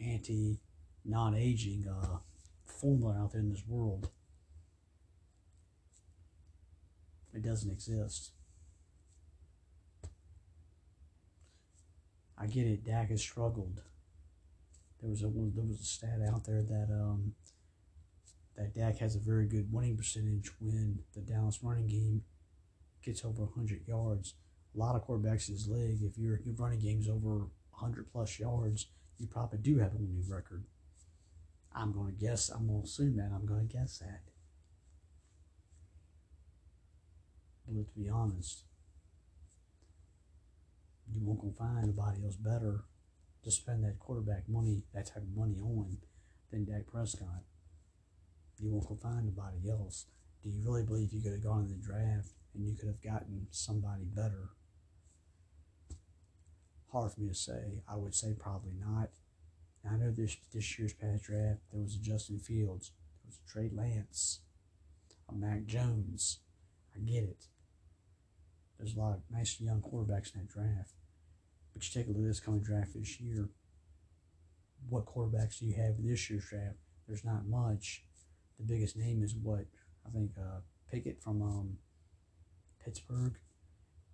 [0.00, 0.58] anti
[1.04, 2.18] non aging uh,
[2.64, 4.08] formula out there in this world.
[7.34, 8.32] It doesn't exist.
[12.38, 12.84] I get it.
[12.84, 13.82] Dak has struggled.
[15.00, 17.34] There was a there was a stat out there that um
[18.56, 22.22] that Dak has a very good winning percentage when the Dallas running game
[23.04, 24.34] gets over 100 yards.
[24.74, 28.38] A lot of quarterbacks in this league, if your your running game's over 100 plus
[28.38, 28.86] yards,
[29.18, 30.64] you probably do have a winning record.
[31.74, 32.48] I'm going to guess.
[32.48, 33.30] I'm going to assume that.
[33.34, 34.20] I'm going to guess that.
[37.68, 38.64] But to be honest,
[41.12, 42.84] you won't go find anybody else better
[43.46, 45.98] to spend that quarterback money, that type of money on,
[46.50, 47.44] than Dak Prescott.
[48.58, 50.06] You won't go find nobody else.
[50.42, 53.00] Do you really believe you could have gone in the draft and you could have
[53.00, 54.50] gotten somebody better?
[56.90, 57.82] Hard for me to say.
[57.88, 59.10] I would say probably not.
[59.84, 62.90] Now, I know this this year's past draft there was a Justin Fields,
[63.22, 64.40] there was a Trey Lance,
[65.28, 66.40] a Mac Jones.
[66.96, 67.44] I get it.
[68.76, 70.94] There's a lot of nice young quarterbacks in that draft.
[71.76, 73.50] But you take a look at this coming draft this year.
[74.88, 76.76] What quarterbacks do you have in this year's draft?
[77.06, 78.02] There's not much.
[78.58, 79.66] The biggest name is what
[80.06, 80.60] I think uh,
[80.90, 81.76] Pickett from um,
[82.82, 83.34] Pittsburgh.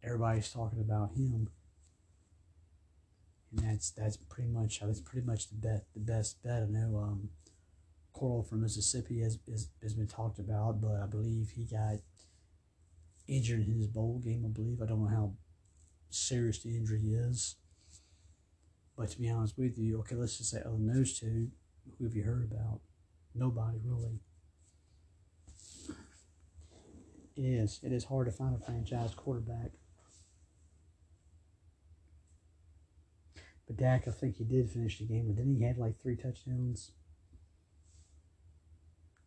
[0.02, 1.50] Everybody's talking about him,
[3.52, 6.64] and that's that's pretty much that's pretty much the bet the best bet.
[6.64, 7.28] I know um,
[8.12, 11.98] Corral from Mississippi has, has has been talked about, but I believe he got
[13.28, 14.42] injured in his bowl game.
[14.44, 15.34] I believe I don't know how
[16.14, 17.56] serious the injury is.
[18.96, 21.48] But to be honest with you, okay, let's just say other than those two,
[21.98, 22.80] who have you heard about?
[23.34, 24.20] Nobody really.
[27.34, 27.80] It is.
[27.82, 29.70] It is hard to find a franchise quarterback.
[33.66, 36.16] But Dak, I think he did finish the game, but then he had like three
[36.16, 36.92] touchdowns.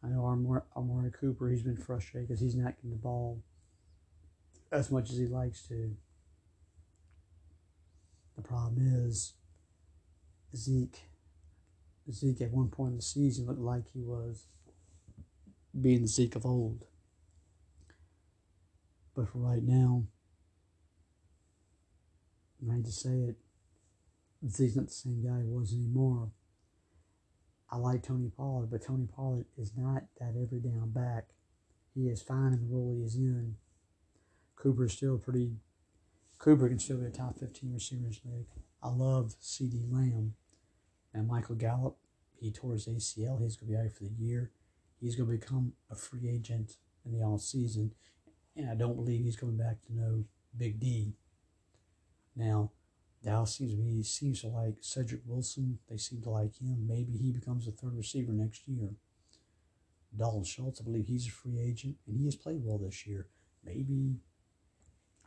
[0.03, 3.41] I know Amari, Amari Cooper, he's been frustrated because he's not getting the ball
[4.71, 5.95] as much as he likes to.
[8.35, 9.33] The problem is
[10.55, 11.09] Zeke.
[12.11, 14.45] Zeke at one point in the season looked like he was
[15.79, 16.85] being the Zeke of old.
[19.15, 20.03] But for right now,
[22.69, 23.35] I hate to say it,
[24.49, 26.31] Zeke's not the same guy he was anymore.
[27.71, 31.29] I like Tony Pollard, but Tony Pollard is not that every down back.
[31.93, 33.55] He is fine in the role he is in.
[34.55, 35.53] Cooper is still pretty.
[36.37, 38.47] Cooper can still be a top 15 receiver this league.
[38.83, 40.35] I love CeeDee Lamb.
[41.13, 41.97] And Michael Gallup,
[42.39, 43.41] he tore his ACL.
[43.41, 44.51] He's going to be out for the year.
[44.99, 46.73] He's going to become a free agent
[47.05, 47.91] in the off season.
[48.55, 50.25] And I don't believe he's coming back to no
[50.57, 51.13] Big D.
[52.35, 52.71] Now,
[53.23, 55.79] Dallas seems to be seems to like Cedric Wilson.
[55.89, 56.85] They seem to like him.
[56.87, 58.89] Maybe he becomes a third receiver next year.
[60.15, 63.27] Dalton Schultz, I believe he's a free agent, and he has played well this year.
[63.63, 64.19] Maybe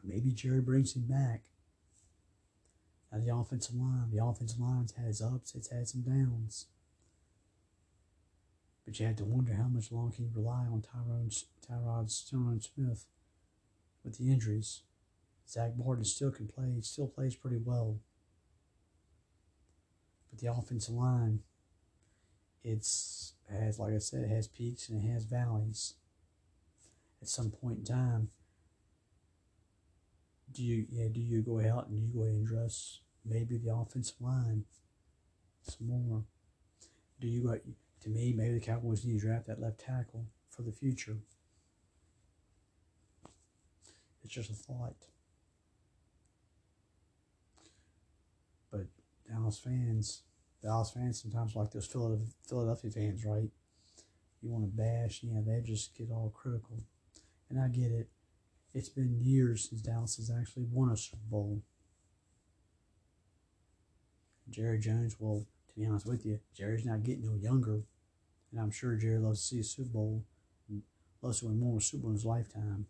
[0.05, 1.43] Maybe Jerry brings him back.
[3.13, 6.67] Now the offensive line, the offensive line's had its ups, it's had some downs.
[8.85, 12.63] But you have to wonder how much longer can you rely on Tyron, Tyrod Tyron
[12.63, 13.07] Smith
[14.05, 14.83] with the injuries.
[15.49, 17.99] Zack Martin still can play, still plays pretty well.
[20.31, 21.41] But the offensive line,
[22.63, 25.95] it's has like I said, it has peaks and it has valleys.
[27.21, 28.29] At some point in time,
[30.53, 34.21] do you yeah, do you go out and you go and dress maybe the offensive
[34.21, 34.65] line
[35.63, 36.25] some more?
[37.21, 37.59] Do you go
[38.03, 41.19] to me, maybe the Cowboys need to draft that left tackle for the future.
[44.23, 45.07] It's just a thought.
[48.71, 48.87] But
[49.29, 50.23] Dallas fans,
[50.63, 53.51] Dallas fans sometimes like those Philadelphia fans, right?
[54.43, 56.79] You want to bash, yeah, they just get all critical.
[57.51, 58.09] And I get it.
[58.75, 61.63] It's been years since Dallas has actually won a Super Bowl.
[64.51, 67.83] Jerry Jones, well, to be honest with you, Jerry's not getting no younger.
[68.51, 70.25] And I'm sure Jerry loves to see a Super Bowl,
[71.23, 72.87] loves to win more Super Bowl in his lifetime.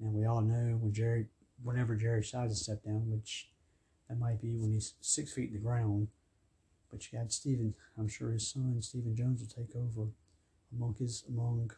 [0.00, 1.26] And we all know when Jerry,
[1.62, 3.48] whenever Jerry decides to step down, which
[4.08, 6.08] that might be when he's six feet in the ground.
[6.90, 7.74] But you got Stephen.
[7.98, 10.08] I'm sure his son Stephen Jones will take over
[10.72, 11.70] among his among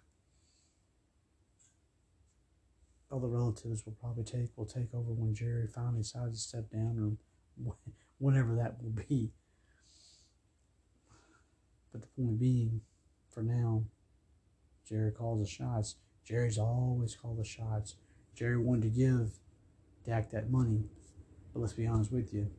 [3.17, 7.19] other relatives will probably take will take over when Jerry finally decides to step down
[7.65, 7.75] or
[8.19, 9.31] whenever that will be.
[11.93, 12.83] But the point being,
[13.31, 13.85] for now,
[14.87, 15.97] Jerry calls the shots.
[16.25, 17.97] Jerry's always called the shots.
[18.35, 19.39] Jerry wanted to give
[20.05, 20.85] Dak that money,
[21.53, 22.51] but let's be honest with you.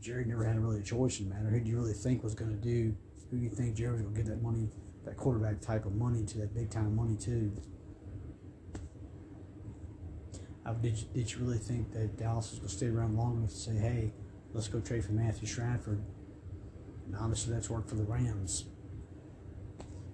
[0.00, 1.50] Jerry never had really a choice in the matter.
[1.50, 2.94] Who do you really think was going to do?
[3.30, 4.68] Who do you think Jerry was going to give that money,
[5.04, 7.52] that quarterback type of money to, that big time money to?
[10.66, 13.36] Uh, did, you, did you really think that Dallas was going to stay around long
[13.36, 14.12] enough to say, hey,
[14.52, 16.02] let's go trade for Matthew Stafford?
[17.06, 18.64] And obviously that's worked for the Rams.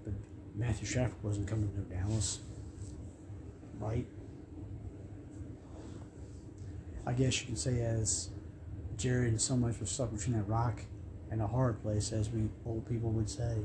[0.05, 0.12] But
[0.55, 2.41] Matthew Stafford wasn't coming to Dallas,
[3.79, 4.07] right?
[7.07, 8.29] I guess you can say as
[8.99, 10.83] Jared so much was stuck between that rock
[11.31, 13.57] and a hard place, as we old people would say.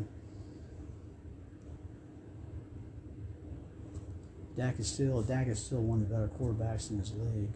[4.58, 7.54] Dak is still Dak is still one of the better quarterbacks in this league.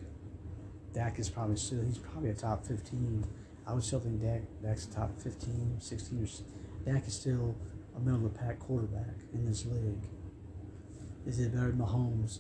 [0.94, 3.26] Dak is probably still he's probably a top fifteen.
[3.66, 7.56] I would still think Dak Dak's a top 15, 16 or Dak is still
[7.96, 10.04] a middle of the pack quarterback in this league.
[11.26, 12.40] Is he better than Mahomes?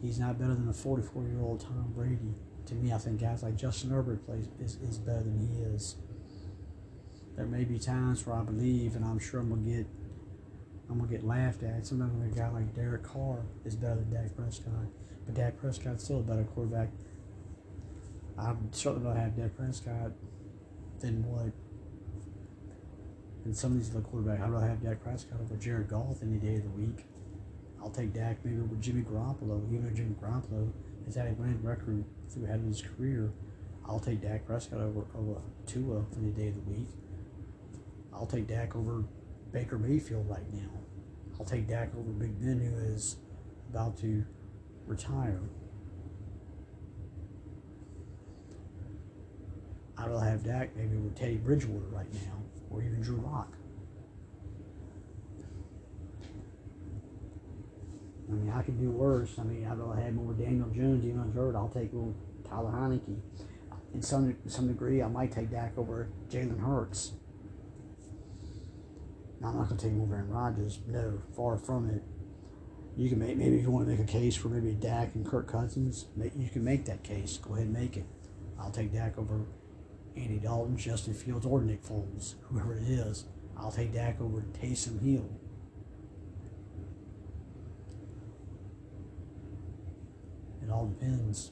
[0.00, 2.34] He's not better than a 44 year old Tom Brady
[2.66, 5.96] to me, I think guys like Justin Herbert plays is, is better than he is.
[7.36, 9.86] There may be times where I believe, and I'm sure I'm gonna get,
[10.88, 11.86] I'm gonna get laughed at.
[11.86, 14.86] Sometimes a guy like Derek Carr is better than Dak Prescott,
[15.24, 16.88] but Dak Prescott's still a better quarterback.
[18.38, 20.12] I'm certainly don't have Dak Prescott
[21.00, 21.52] than what.
[23.44, 26.38] And some of these other quarterbacks, I'd rather have Dak Prescott over Jared Goff any
[26.38, 27.04] day of the week.
[27.80, 30.72] I'll take Dak maybe over Jimmy Garoppolo, even though Jimmy Garoppolo
[31.04, 33.30] has had a winning record through throughout his career.
[33.86, 36.88] I'll take Dak Prescott over, over Tua any day of the week.
[38.12, 39.04] I'll take Dak over
[39.54, 40.68] Baker Mayfield right now.
[41.38, 43.16] I'll take Dak over Big Ben, who is
[43.70, 44.24] about to
[44.84, 45.40] retire.
[49.96, 53.56] I will have Dak maybe with Teddy Bridgewater right now, or even Drew Lock.
[58.28, 59.38] I mean, I could do worse.
[59.38, 61.54] I mean, I'd rather have more Daniel Jones, even hurt.
[61.54, 62.14] I'll take little
[62.48, 63.20] Tyler Heinicke.
[63.94, 67.12] In some some degree, I might take Dak over Jalen Hurts.
[69.40, 70.80] Now, I'm not going to take him over Aaron Rodgers.
[70.86, 72.02] No, far from it.
[72.96, 75.26] You can make maybe if you want to make a case for maybe Dak and
[75.26, 77.38] Kirk Cousins, you can make that case.
[77.38, 78.06] Go ahead and make it.
[78.58, 79.46] I'll take Dak over
[80.16, 83.24] Andy Dalton, Justin Fields, or Nick Foles, whoever it is.
[83.56, 85.28] I'll take Dak over Taysom Hill.
[90.62, 91.50] It all depends.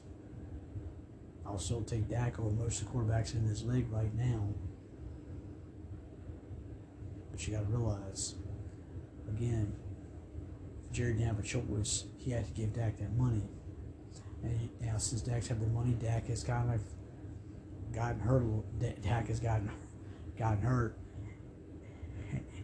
[1.45, 4.47] I'll still take Dak over most of the quarterbacks in this league right now.
[7.33, 8.35] But you got to realize,
[9.27, 9.75] again,
[10.91, 12.05] Jerry didn't have a choice.
[12.15, 13.49] He had to give Dak that money.
[14.43, 16.81] And now, since Dak's had the money, Dak has kind of
[17.91, 18.43] gotten hurt.
[19.01, 19.71] Dak has gotten
[20.37, 20.95] gotten hurt.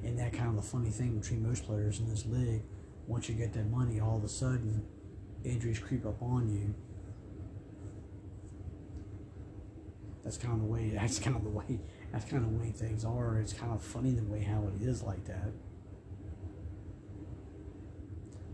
[0.03, 2.61] And that kind of the funny thing between most players in this league.
[3.07, 4.85] Once you get that money, all of a sudden,
[5.43, 6.75] injuries creep up on you.
[10.23, 10.89] That's kind of the way.
[10.93, 11.79] That's kind of the way.
[12.11, 13.37] That's kind of the way things are.
[13.37, 15.51] It's kind of funny the way how it is like that.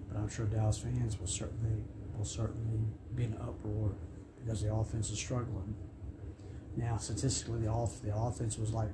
[0.09, 1.83] But I'm sure Dallas fans will certainly
[2.17, 2.79] will certainly
[3.15, 3.95] be in an uproar
[4.43, 5.75] because the offense is struggling.
[6.77, 8.89] Now, statistically, the off the offense was like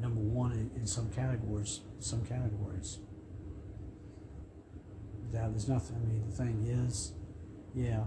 [0.00, 1.80] number one in, in some categories.
[2.00, 2.98] Some categories.
[5.32, 5.96] That there's nothing.
[5.96, 7.12] I mean, the thing is,
[7.74, 8.04] yeah.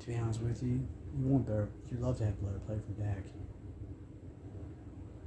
[0.00, 0.86] To be honest with you,
[1.18, 1.68] you want better.
[1.90, 3.24] You love to have better play from Dak.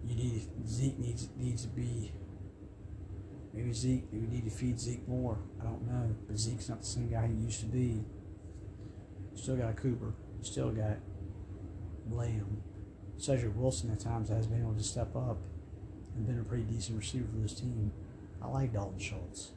[0.05, 2.11] You need Zeke needs needs to be.
[3.53, 4.05] Maybe Zeke.
[4.11, 5.37] We need to feed Zeke more.
[5.59, 8.03] I don't know, but Zeke's not the same guy he used to be.
[9.35, 10.13] Still got Cooper.
[10.41, 10.97] Still got
[12.09, 12.63] Lamb.
[13.17, 15.37] Cedric Wilson at times has been able to step up
[16.15, 17.91] and been a pretty decent receiver for this team.
[18.41, 19.51] I like Dalton Schultz.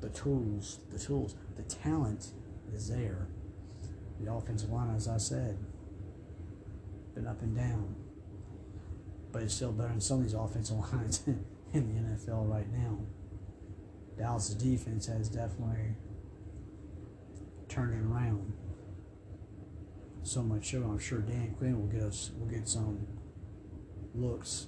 [0.00, 2.32] The tools, the tools, the talent
[2.74, 3.28] is there.
[4.20, 5.58] The offensive line, as I said,
[7.14, 7.94] been up and down.
[9.32, 12.98] But it's still better than some of these offensive lines in the NFL right now.
[14.16, 15.94] Dallas' defense has definitely
[17.68, 18.52] turned it around.
[20.22, 23.06] So much so, I'm sure Dan Quinn will get us, will get some
[24.14, 24.66] looks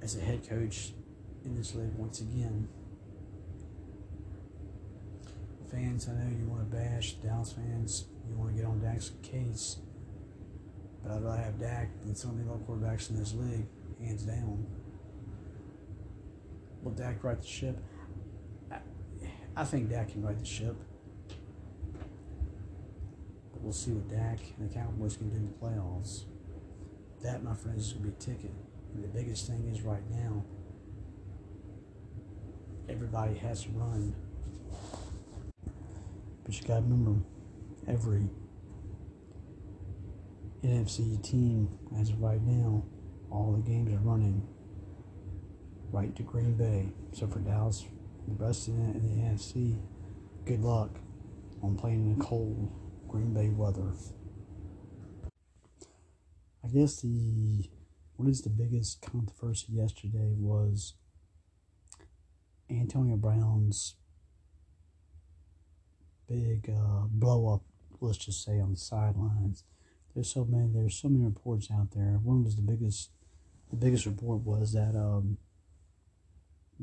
[0.00, 0.92] as a head coach
[1.44, 2.68] in this league once again.
[5.70, 8.04] Fans, I know you want to bash Dallas fans.
[8.28, 9.76] You want to get on Dak's case,
[11.02, 13.66] but I'd rather have Dak than of the other quarterbacks in this league,
[14.00, 14.66] hands down.
[16.82, 17.78] Will Dak right the ship?
[18.70, 18.78] I,
[19.56, 20.76] I think Dak can right the ship.
[23.52, 26.24] But we'll see what Dak and the Cowboys can do in the playoffs.
[27.22, 28.50] That, my friends, is going to be ticket.
[28.94, 30.44] And the biggest thing is right now,
[32.88, 34.14] everybody has to run.
[36.44, 37.22] But you got to remember,
[37.86, 38.28] every
[40.68, 42.84] NFC team, as of right now,
[43.30, 44.46] all the games are running
[45.90, 46.92] right to Green Bay.
[47.12, 47.84] So for Dallas,
[48.28, 49.78] the the, in the NFC,
[50.44, 50.98] good luck
[51.62, 52.72] on playing in the cold
[53.08, 53.92] Green Bay weather.
[56.64, 57.68] I guess the
[58.16, 60.94] what is the biggest controversy yesterday was
[62.70, 63.96] Antonio Brown's
[66.28, 67.62] big uh, blow up.
[68.00, 69.64] Let's just say on the sidelines.
[70.14, 70.68] There's so many.
[70.72, 72.18] There's so many reports out there.
[72.22, 73.10] One was the biggest.
[73.70, 75.38] The biggest report was that um,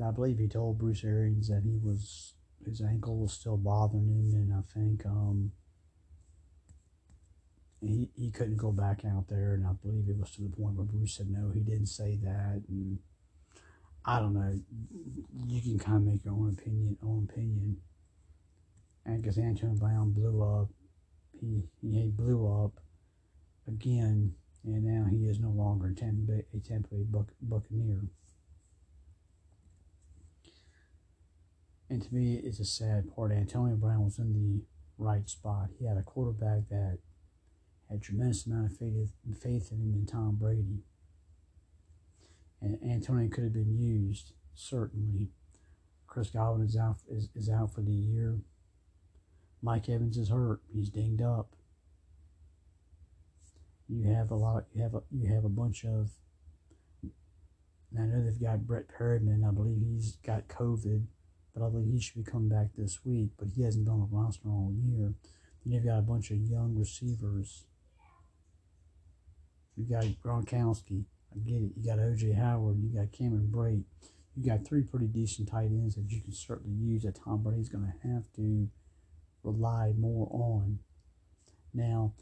[0.03, 2.33] I believe he told Bruce Arians that he was
[2.65, 5.51] his ankle was still bothering him, and I think um,
[7.81, 10.75] he, he couldn't go back out there, and I believe it was to the point
[10.75, 12.99] where Bruce said no, he didn't say that, and
[14.05, 14.59] I don't know.
[15.47, 17.77] You can kind of make your own opinion, own opinion.
[19.05, 20.69] And because Antonio Brown blew up,
[21.39, 22.79] he he blew up
[23.69, 24.33] again,
[24.65, 28.01] and now he is no longer a Tampa Bay, Buc- Buccaneer.
[31.89, 33.31] And to me, it's a sad part.
[33.31, 34.61] Antonio Brown was in the
[34.97, 35.69] right spot.
[35.79, 36.99] He had a quarterback that
[37.89, 40.83] had tremendous amount of faith, faith in him in Tom Brady.
[42.61, 45.29] And Antonio could have been used, certainly.
[46.05, 48.39] Chris Godwin is out is, is out for the year.
[49.61, 50.61] Mike Evans is hurt.
[50.73, 51.55] He's dinged up.
[53.89, 54.65] You have a lot.
[54.73, 56.11] You have a, you have a bunch of.
[57.97, 59.47] I know they've got Brett Perriman.
[59.47, 61.05] I believe he's got COVID,
[61.55, 63.31] but I believe he should be coming back this week.
[63.37, 65.15] But he hasn't been on the roster all year.
[65.65, 67.65] Then you've got a bunch of young receivers
[69.79, 71.05] you got Gronkowski.
[71.33, 71.71] I get it.
[71.77, 72.33] You got O.J.
[72.33, 72.81] Howard.
[72.81, 73.83] You got Cameron Brate.
[74.35, 77.69] You got three pretty decent tight ends that you can certainly use that Tom Brady's
[77.69, 78.67] going to have to
[79.43, 80.79] rely more on.
[81.73, 82.13] Now,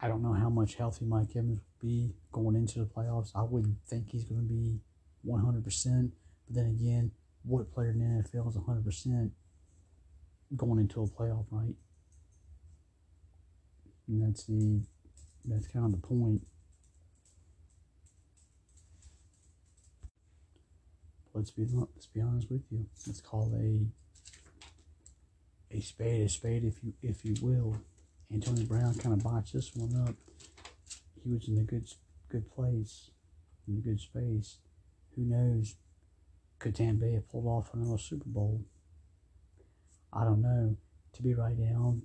[0.00, 3.30] I don't know how much healthy Mike Evans will be going into the playoffs.
[3.34, 4.80] I wouldn't think he's going to be
[5.26, 6.10] 100%.
[6.46, 7.12] But then again,
[7.44, 9.30] what player in the NFL is 100%
[10.56, 11.74] going into a playoff, right?
[14.08, 14.82] And that's the
[15.44, 16.42] that's kind of the point.
[21.36, 22.86] let's be let's be honest with you.
[23.06, 23.86] Let's call a
[25.76, 27.76] a spade a spade, if you if you will.
[28.32, 30.14] Antonio Brown kind of botched this one up.
[31.22, 31.88] He was in a good
[32.28, 33.10] good place,
[33.68, 34.58] in a good space.
[35.14, 35.76] Who knows?
[36.58, 38.64] Could Tampa Bay have pulled off another Super Bowl?
[40.12, 40.76] I don't know.
[41.14, 41.96] To be right now,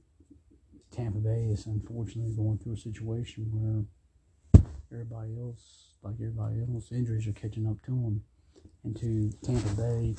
[0.92, 7.28] Tampa Bay is unfortunately going through a situation where everybody else, like everybody else, injuries
[7.28, 8.24] are catching up to them
[8.84, 10.16] into Tampa Bay.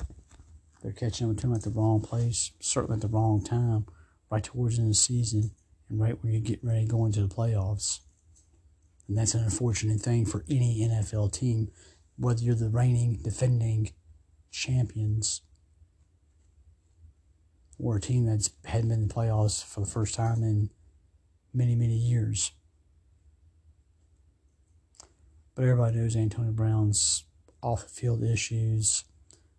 [0.81, 3.85] They're catching up to them at the wrong place, certainly at the wrong time,
[4.29, 5.51] right towards the end of the season,
[5.89, 7.99] and right when you're getting ready to go into the playoffs.
[9.07, 11.69] And that's an unfortunate thing for any NFL team,
[12.17, 13.91] whether you're the reigning, defending
[14.51, 15.41] champions
[17.79, 20.69] or a team that's hadn't been in the playoffs for the first time in
[21.53, 22.51] many, many years.
[25.55, 27.25] But everybody knows Antonio Brown's
[27.61, 29.03] off the field issues.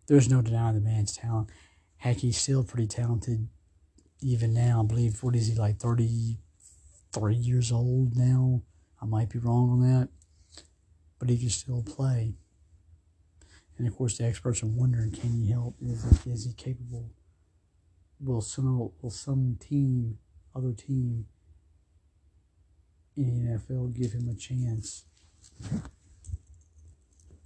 [0.06, 1.50] There's no denying the man's talent.
[1.98, 3.48] Heck, he's still pretty talented
[4.24, 4.80] even now.
[4.82, 8.62] I believe, what is he, like 33 years old now?
[9.00, 10.08] I might be wrong on that.
[11.18, 12.34] But he can still play.
[13.76, 15.76] And of course, the experts are wondering can he help?
[15.82, 17.10] Is he, is he capable?
[18.20, 20.18] Will some, will some team,
[20.54, 21.26] other team
[23.16, 25.04] in the NFL give him a chance?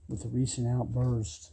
[0.08, 1.52] With the recent outburst,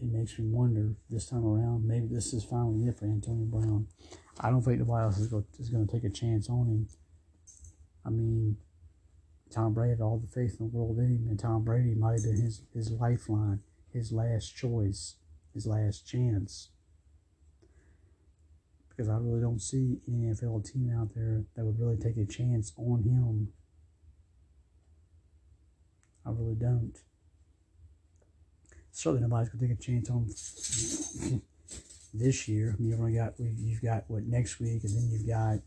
[0.00, 3.88] it makes me wonder this time around, maybe this is finally it for Antonio Brown.
[4.40, 6.88] I don't think nobody else is going, to take a chance on him.
[8.04, 8.56] I mean,
[9.50, 12.12] Tom Brady had all the faith in the world in him, and Tom Brady might
[12.12, 13.60] have been his, his lifeline,
[13.92, 15.16] his last choice,
[15.52, 16.68] his last chance.
[18.88, 22.26] Because I really don't see any NFL team out there that would really take a
[22.26, 23.48] chance on him.
[26.24, 26.96] I really don't.
[28.98, 30.26] Certainly nobody's gonna take a chance on
[32.14, 32.74] this year.
[32.76, 35.60] I mean, you've only got you've got what next week, and then you've got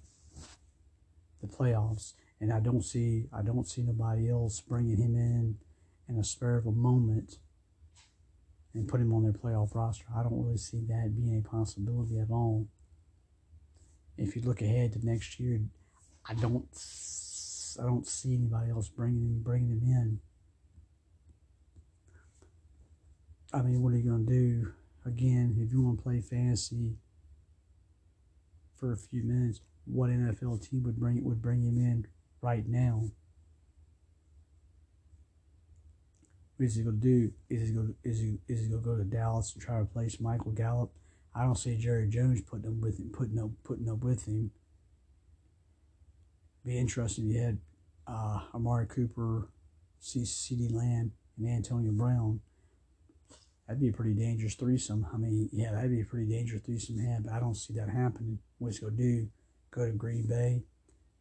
[1.40, 5.58] the playoffs and I don't see I don't see nobody else bringing him in
[6.10, 7.38] in a spur of a moment
[8.74, 10.06] and put him on their playoff roster.
[10.14, 12.68] I don't really see that being a possibility at all.
[14.18, 15.62] If you look ahead to next year,
[16.28, 16.68] I don't
[17.80, 20.20] I don't see anybody else bringing him bringing him in.
[23.54, 24.74] I mean, what are you going to do?
[25.06, 26.96] Again, if you want to play fantasy
[28.80, 32.08] for a few minutes, what NFL team would bring would bring him in
[32.42, 33.10] right now.
[36.56, 37.32] What is he going to do?
[37.50, 39.82] Is he going is he is he going to go to Dallas and try to
[39.82, 40.92] replace Michael Gallup?
[41.34, 44.52] I don't see Jerry Jones putting up with him, putting up putting up with him.
[46.64, 47.30] Be interesting.
[47.30, 47.58] You had
[48.06, 49.50] uh, Amari Cooper,
[50.00, 50.20] C.
[50.20, 52.42] CeeDee Lamb, and Antonio Brown.
[53.72, 55.08] That'd be a pretty dangerous threesome.
[55.14, 57.74] I mean, yeah, that'd be a pretty dangerous threesome to have, but I don't see
[57.76, 58.38] that happening.
[58.58, 59.30] What's he gonna do?
[59.74, 60.64] Go to Green Bay?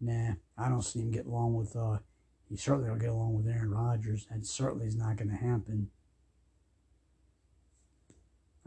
[0.00, 1.76] Nah, I don't see him get along with.
[1.76, 1.98] Uh,
[2.48, 4.26] he certainly don't get along with Aaron Rodgers.
[4.28, 5.90] That certainly is not going to happen.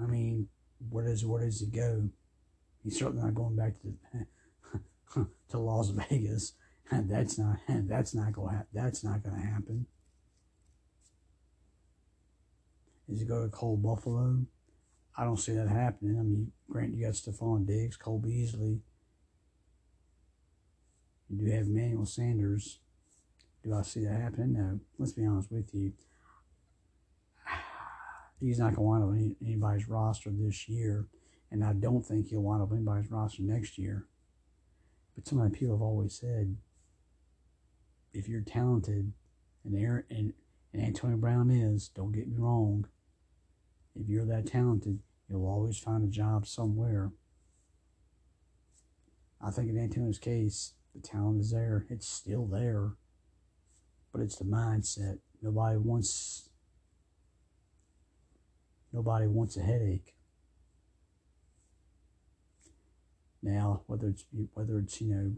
[0.02, 0.48] I mean,
[0.90, 2.08] where does where does he go?
[2.86, 6.54] He's certainly not going back to to Las Vegas.
[6.90, 9.88] That's not that's not going to that's not going to happen.
[13.14, 14.40] Is he go to Cole Buffalo?
[15.16, 16.18] I don't see that happening.
[16.20, 18.82] I mean, Grant, you got Stefon Diggs, Cole Beasley.
[21.30, 22.80] You do have Emmanuel Sanders.
[23.64, 24.54] Do I see that happening?
[24.54, 24.80] No.
[24.98, 25.94] Let's be honest with you.
[28.40, 31.06] He's not going to wind up on anybody's roster this year,
[31.52, 34.08] and I don't think he'll wind up on anybody's roster next year.
[35.16, 36.58] But some of the people have always said,
[38.12, 39.14] if you're talented,
[39.64, 40.34] and Aaron and,
[40.74, 42.88] and Antonio Brown is, don't get me wrong.
[43.96, 47.12] If you're that talented, you'll always find a job somewhere.
[49.42, 51.86] I think in Antonio's case, the talent is there.
[51.90, 52.94] It's still there.
[54.12, 55.20] But it's the mindset.
[55.42, 56.50] Nobody wants
[58.92, 60.16] nobody wants a headache.
[63.42, 65.34] Now, whether it's whether it's, you know,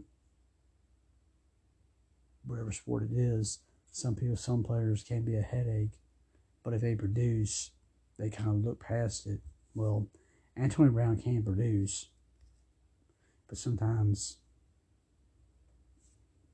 [2.44, 5.98] whatever sport it is, some people some players can be a headache.
[6.62, 7.70] But if they produce,
[8.18, 9.40] they kind of look past it.
[9.74, 10.08] Well,
[10.56, 12.08] Antonio Brown can produce,
[13.48, 14.38] but sometimes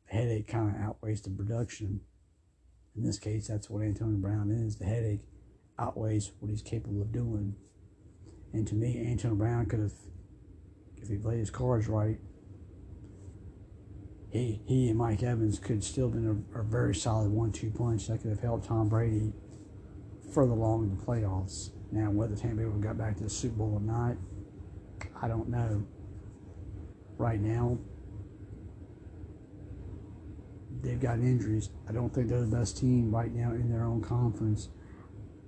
[0.09, 2.01] the headache kind of outweighs the production.
[2.97, 4.77] In this case, that's what Antonio Brown is.
[4.77, 5.23] The headache
[5.79, 7.55] outweighs what he's capable of doing.
[8.53, 9.95] And to me, Antonio Brown could have,
[10.97, 12.19] if he played his cards right,
[14.31, 18.09] he, he and Mike Evans could still have been a, a very solid one-two punch
[18.09, 19.33] that could have helped Tom Brady
[20.33, 21.71] further along in the playoffs.
[21.91, 24.17] Now, whether Tampa Bay got back to the Super Bowl or not,
[25.21, 25.85] I don't know.
[27.19, 27.79] Right now,
[30.83, 31.71] they've got injuries.
[31.89, 34.69] I don't think they're the best team right now in their own conference.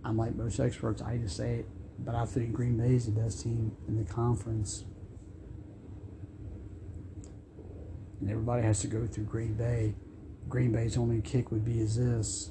[0.05, 1.69] I'm like most experts, I just say it,
[1.99, 4.85] but I think Green Bay is the best team in the conference.
[8.21, 9.95] And everybody has to go through Green Bay.
[10.49, 12.51] Green Bay's only kick would be is this.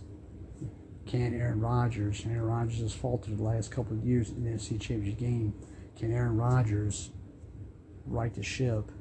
[1.05, 4.79] Can Aaron Rodgers, Aaron Rodgers has faltered the last couple of years in the NFC
[4.79, 5.53] Championship game.
[5.97, 7.11] Can Aaron Rodgers
[8.05, 8.91] right the ship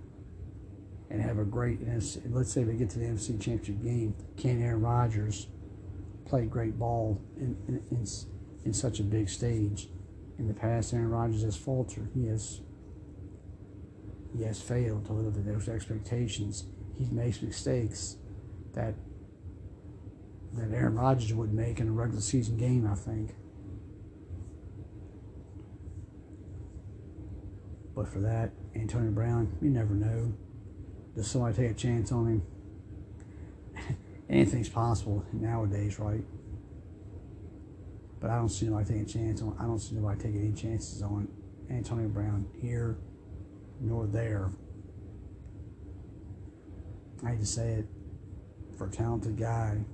[1.11, 4.63] and have a great, NFC, let's say they get to the NFC Championship game, can
[4.63, 5.47] Aaron Rodgers
[6.25, 8.07] play great ball in, in, in,
[8.65, 9.89] in such a big stage?
[10.39, 12.09] In the past, Aaron Rodgers has faltered.
[12.15, 12.63] He has
[14.37, 16.65] he has failed to live up to those expectations.
[16.99, 18.17] he makes mistakes
[18.73, 18.95] that
[20.55, 23.35] that Aaron Rodgers would make in a regular season game, I think.
[27.95, 30.33] But for that, Antonio Brown, you never know.
[31.15, 33.97] Does somebody take a chance on him?
[34.31, 36.25] Anything's possible nowadays, right?
[38.19, 39.57] But I don't see nobody taking a chance on.
[39.59, 41.29] I don't see nobody taking any chances on
[41.71, 42.97] Antonio Brown here
[43.81, 44.51] nor there.
[47.25, 47.87] I hate to say it,
[48.79, 49.85] for a talented guy,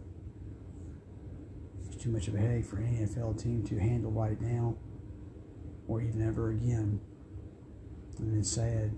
[1.99, 4.77] too much of a headache for any NFL team to handle right now,
[5.87, 7.01] or even ever again.
[8.19, 8.93] And it's sad.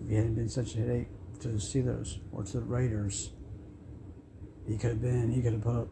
[0.00, 1.08] If he hadn't been such a headache
[1.40, 3.30] to the Steelers or to the Raiders,
[4.66, 5.88] he could have been, he could have put up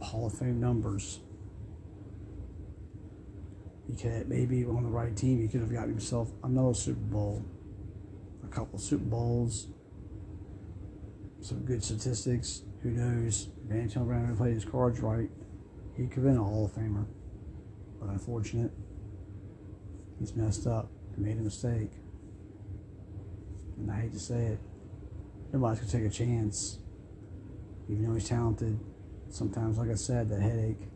[0.00, 1.20] Hall of Fame numbers.
[3.86, 7.44] He could maybe on the right team, he could have gotten himself another Super Bowl,
[8.44, 9.68] a couple of Super Bowls,
[11.40, 12.62] some good statistics.
[12.82, 13.48] Who knows?
[13.70, 15.28] Antonio Brown played his cards right,
[15.96, 17.06] he could have been a Hall of Famer.
[18.00, 18.70] But unfortunate,
[20.18, 21.90] he's messed up and made a mistake.
[23.76, 24.60] And I hate to say it,
[25.52, 26.78] nobody's gonna take a chance.
[27.88, 28.78] Even though he's talented,
[29.28, 30.88] sometimes, like I said, that headache.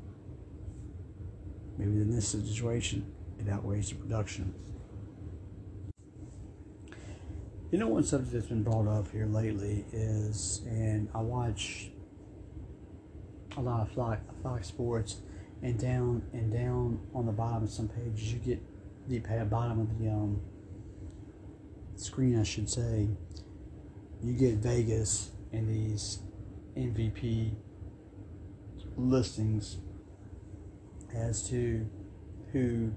[1.78, 4.54] Maybe in this situation, it outweighs the production.
[7.72, 11.88] You know, one subject that's been brought up here lately is, and I watch
[13.56, 15.22] a lot of Fox, Fox Sports,
[15.62, 18.60] and down and down on the bottom of some pages, you get
[19.08, 20.42] the bottom of the um,
[21.96, 23.08] screen, I should say,
[24.22, 26.18] you get Vegas and these
[26.76, 27.52] MVP
[28.98, 29.78] listings
[31.14, 31.88] as to
[32.52, 32.92] who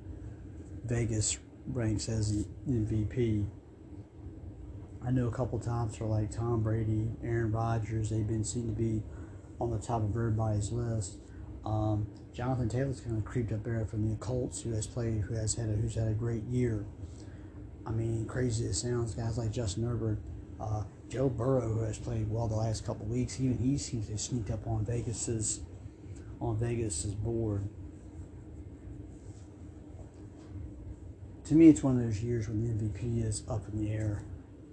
[0.84, 3.48] Vegas ranks as the MVP.
[5.06, 8.74] I know a couple times for like Tom Brady, Aaron Rodgers, they've been seen to
[8.74, 9.04] be
[9.60, 11.18] on the top of everybody's list.
[11.64, 15.36] Um, Jonathan Taylor's kind of creeped up there from the Colts, who has played, who
[15.36, 16.86] has had a, who's had a great year.
[17.86, 20.18] I mean, crazy as it sounds, guys like Justin Herbert,
[20.60, 24.18] uh, Joe Burrow, who has played well the last couple weeks, even he seems to
[24.18, 25.62] sneaked up on Vegas's
[26.42, 27.70] on Vegas's board.
[31.46, 34.24] To me, it's one of those years when the MVP is up in the air.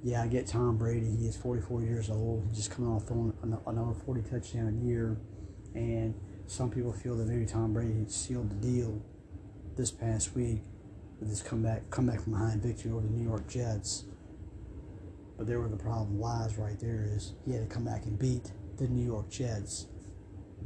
[0.04, 1.14] Yeah, I get Tom Brady.
[1.16, 2.44] He is 44 years old.
[2.48, 3.32] He's just coming off throwing
[3.66, 5.16] another 40 touchdown a year,
[5.74, 6.12] and
[6.46, 9.00] some people feel that maybe Tom Brady sealed the deal
[9.76, 10.62] this past week
[11.20, 14.04] with his comeback comeback from behind victory over the New York Jets.
[15.38, 18.18] But there where the problem lies right there is he had to come back and
[18.18, 19.86] beat the New York Jets.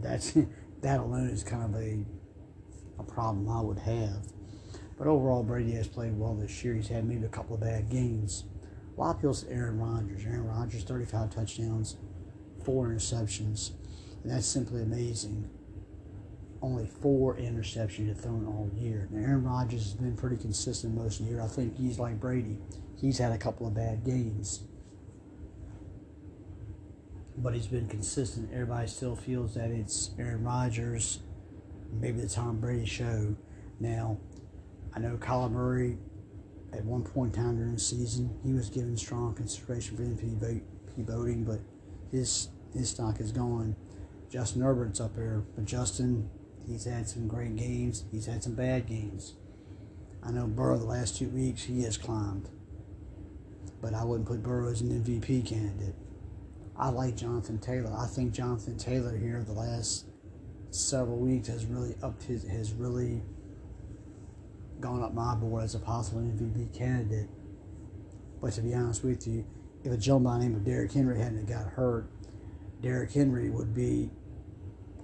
[0.00, 0.32] That's
[0.80, 2.04] that alone is kind of a
[2.98, 4.32] a problem I would have.
[4.96, 6.74] But overall, Brady has played well this year.
[6.74, 8.44] He's had maybe a couple of bad games.
[8.96, 10.24] A lot of people say Aaron Rodgers.
[10.24, 11.96] Aaron Rodgers, 35 touchdowns,
[12.64, 13.72] four interceptions.
[14.22, 15.50] And that's simply amazing.
[16.62, 19.06] Only four interceptions have thrown all year.
[19.10, 21.42] Now, Aaron Rodgers has been pretty consistent most of the year.
[21.42, 22.58] I think he's like Brady.
[22.98, 24.62] He's had a couple of bad games.
[27.36, 28.50] But he's been consistent.
[28.50, 31.20] Everybody still feels that it's Aaron Rodgers,
[31.92, 33.36] maybe the Tom Brady show.
[33.78, 34.16] Now,
[34.94, 35.98] I know Kyler Murray,
[36.72, 40.62] at one point in time during the season, he was given strong consideration for MVP
[40.98, 41.60] voting, but
[42.10, 43.76] his his stock is gone.
[44.30, 46.28] Justin Herbert's up there, but Justin,
[46.66, 48.04] he's had some great games.
[48.10, 49.34] He's had some bad games.
[50.22, 52.48] I know Burrow the last two weeks he has climbed,
[53.80, 55.94] but I wouldn't put Burrow as an MVP candidate.
[56.76, 57.94] I like Jonathan Taylor.
[57.96, 60.06] I think Jonathan Taylor here the last
[60.70, 63.22] several weeks has really upped his has really
[64.80, 67.28] gone up my board as a possible MVP candidate.
[68.40, 69.46] But to be honest with you,
[69.84, 72.10] if a gentleman by the name of Derrick Henry hadn't got hurt,
[72.82, 74.10] Derrick Henry would be,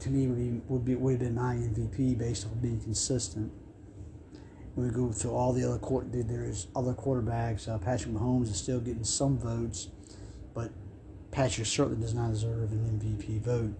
[0.01, 3.53] to me, would be would be would have been my MVP based on being consistent.
[4.75, 7.68] When we go through all the other court, there's other quarterbacks.
[7.68, 9.89] Uh, Patrick Mahomes is still getting some votes,
[10.55, 10.70] but
[11.31, 13.75] Patrick certainly does not deserve an MVP vote.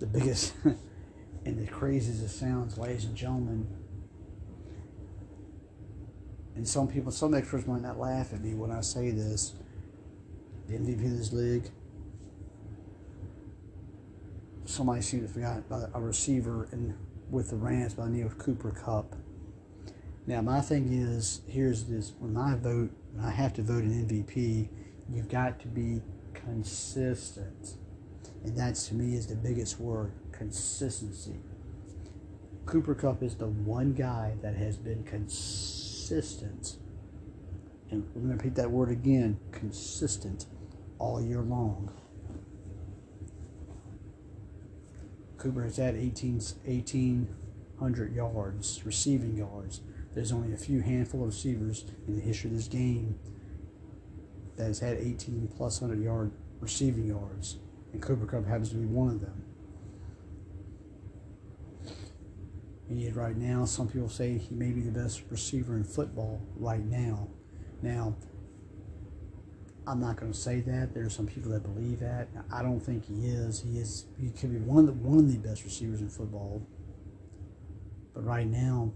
[0.00, 3.66] The biggest and the craziest it sounds, ladies and gentlemen,
[6.54, 9.54] and some people, some experts might not laugh at me when I say this.
[10.68, 11.70] The MVP of this league,
[14.64, 16.94] somebody seemed to forgot about a receiver in
[17.30, 19.16] with the Rams by the name of Cooper Kupp.
[20.26, 24.06] Now my thing is, here's this: when I vote, when I have to vote an
[24.06, 24.68] MVP,
[25.10, 26.02] you've got to be
[26.34, 27.74] consistent,
[28.44, 31.40] and that's to me is the biggest word: consistency.
[32.66, 35.81] Cooper Kupp is the one guy that has been consistent
[37.90, 40.46] And we're going to repeat that word again consistent
[40.98, 41.90] all year long.
[45.36, 46.34] Cooper has had 18,
[46.64, 49.80] 1,800 yards, receiving yards.
[50.14, 53.18] There's only a few handful of receivers in the history of this game
[54.56, 56.30] that has had 18 plus 100 yard
[56.60, 57.58] receiving yards,
[57.92, 59.41] and Cooper Kupp happens to be one of them.
[63.14, 67.28] Right now, some people say he may be the best receiver in football right now.
[67.80, 68.16] Now,
[69.86, 70.94] I'm not going to say that.
[70.94, 72.28] There are some people that believe that.
[72.52, 73.60] I don't think he is.
[73.62, 74.06] He is.
[74.20, 76.66] He could be one of the one of the best receivers in football.
[78.14, 78.92] But right now,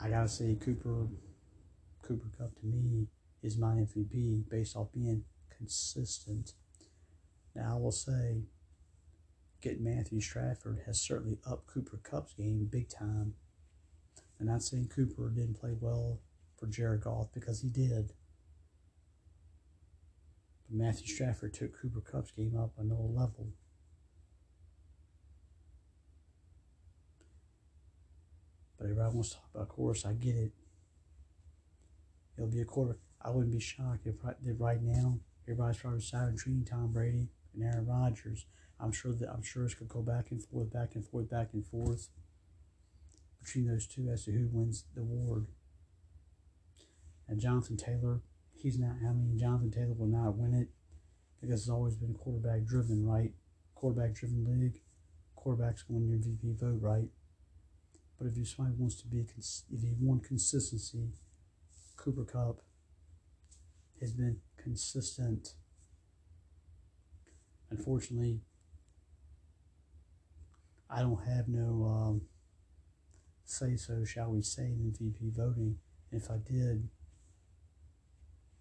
[0.00, 1.06] I gotta say Cooper
[2.02, 3.06] Cooper Kupp to me
[3.42, 5.24] is my MVP based off being
[5.56, 6.52] consistent.
[7.54, 8.42] Now I will say,
[9.62, 13.34] getting Matthew Stafford has certainly upped Cooper Kupp's game big time.
[14.40, 16.18] I'm not saying Cooper didn't play well
[16.58, 18.12] for Jared Goff because he did.
[20.68, 23.46] But Matthew Stafford took Cooper Kupp's game up another level.
[28.76, 30.04] But everybody wants to talk about course.
[30.04, 30.52] I get it.
[32.36, 32.98] It'll be a quarter.
[33.24, 37.28] I wouldn't be shocked if right, if right now everybody's probably silent treating Tom Brady
[37.54, 38.46] and Aaron Rodgers.
[38.82, 41.50] I'm sure that I'm sure it's gonna go back and forth, back and forth, back
[41.52, 42.08] and forth
[43.40, 45.46] between those two as to who wins the award.
[47.28, 48.20] And Jonathan Taylor,
[48.52, 48.96] he's not.
[49.08, 50.68] I mean, Jonathan Taylor will not win it
[51.40, 53.32] because it's always been quarterback driven, right?
[53.74, 54.80] Quarterback driven league.
[55.36, 57.08] Quarterbacks win your MVP vote, right?
[58.18, 61.08] But if you somebody wants to be, if you want consistency,
[61.96, 62.60] Cooper Kupp
[64.00, 65.54] has been consistent.
[67.70, 68.40] Unfortunately,
[70.94, 72.22] I don't have no um,
[73.46, 75.78] say so, shall we say, in MVP voting.
[76.10, 76.90] If I did,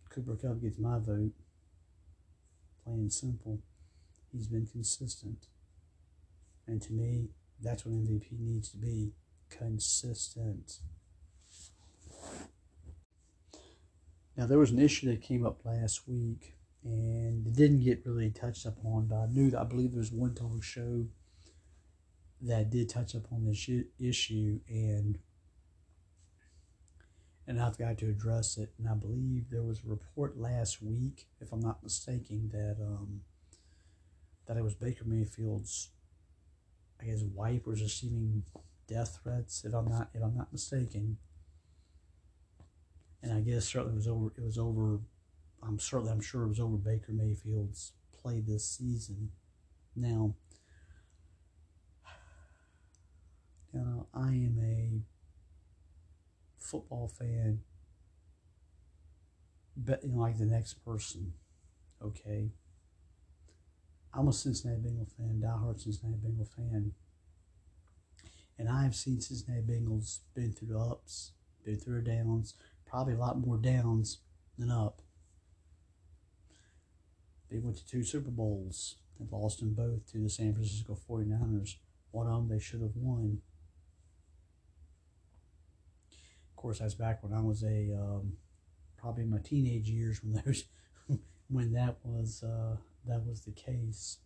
[0.09, 1.33] Cooper Kupp gets my vote.
[2.85, 3.59] Plain and simple.
[4.31, 5.47] He's been consistent.
[6.67, 7.27] And to me,
[7.61, 9.11] that's what MVP needs to be
[9.49, 10.77] consistent.
[14.37, 16.55] Now, there was an issue that came up last week,
[16.85, 20.13] and it didn't get really touched upon, but I knew that I believe there was
[20.13, 21.07] one talk show
[22.41, 23.69] that did touch upon this
[23.99, 25.19] issue, and
[27.47, 28.73] and I've got to address it.
[28.77, 33.21] And I believe there was a report last week, if I'm not mistaken, that um,
[34.45, 35.89] that it was Baker Mayfield's,
[36.99, 38.43] I guess, wife was receiving
[38.87, 41.17] death threats, if I'm not if I'm not mistaken.
[43.23, 44.33] And I guess certainly it was over.
[44.37, 44.99] It was over.
[45.61, 49.31] I'm certainly I'm sure it was over Baker Mayfield's play this season.
[49.95, 50.35] Now,
[53.73, 55.01] you know, I am a
[56.57, 57.59] football fan,
[59.85, 61.33] know, like the next person.
[62.03, 62.51] Okay.
[64.13, 66.91] I'm a Cincinnati Bengal fan, diehard Cincinnati Bengal fan.
[68.57, 71.31] And I've seen Cincinnati Bengals been through ups,
[71.63, 72.55] been through downs,
[72.85, 74.19] probably a lot more downs
[74.57, 75.01] than up.
[77.49, 81.75] They went to two Super Bowls and lost them both to the San Francisco 49ers.
[82.11, 83.39] One of them they should have won.
[86.50, 88.33] Of course, that's back when I was a um,
[88.97, 90.65] probably my teenage years when those
[91.49, 94.19] when that was uh, that was the case.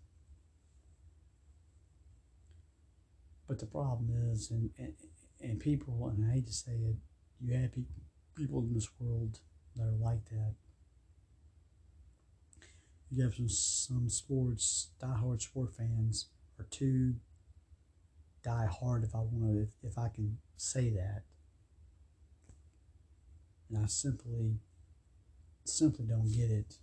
[3.47, 4.93] But the problem is, and, and,
[5.39, 6.95] and people, and I hate to say it,
[7.39, 7.95] you have people,
[8.35, 9.39] people in this world
[9.75, 10.55] that are like that.
[13.11, 16.27] You have some some sports diehard sport fans
[16.59, 17.15] are too
[18.43, 21.23] die hard if I want to if, if I can say that.
[23.69, 24.59] And I simply
[25.63, 26.75] simply don't get it.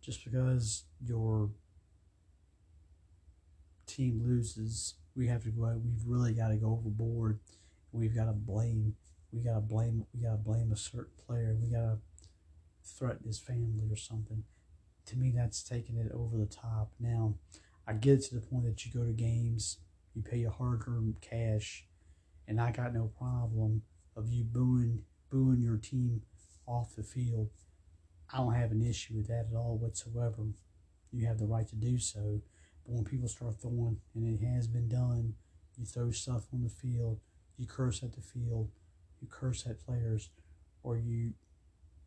[0.00, 1.50] Just because your
[3.86, 5.80] team loses, we have to go out.
[5.84, 7.40] We've really got to go overboard.
[7.92, 8.96] We've got to blame.
[9.32, 10.06] We got to blame.
[10.14, 11.56] We got to blame a certain player.
[11.60, 11.98] We got to
[12.84, 14.44] threaten his family or something.
[15.06, 16.92] To me, that's taking it over the top.
[17.00, 17.34] Now,
[17.86, 19.78] I get to the point that you go to games,
[20.14, 21.86] you pay your hard-earned cash,
[22.46, 23.82] and I got no problem
[24.16, 26.22] of you booing booing your team
[26.66, 27.50] off the field.
[28.32, 30.46] I don't have an issue with that at all whatsoever.
[31.12, 32.40] You have the right to do so.
[32.84, 35.34] But when people start throwing, and it has been done,
[35.76, 37.20] you throw stuff on the field,
[37.56, 38.70] you curse at the field,
[39.20, 40.30] you curse at players,
[40.82, 41.32] or you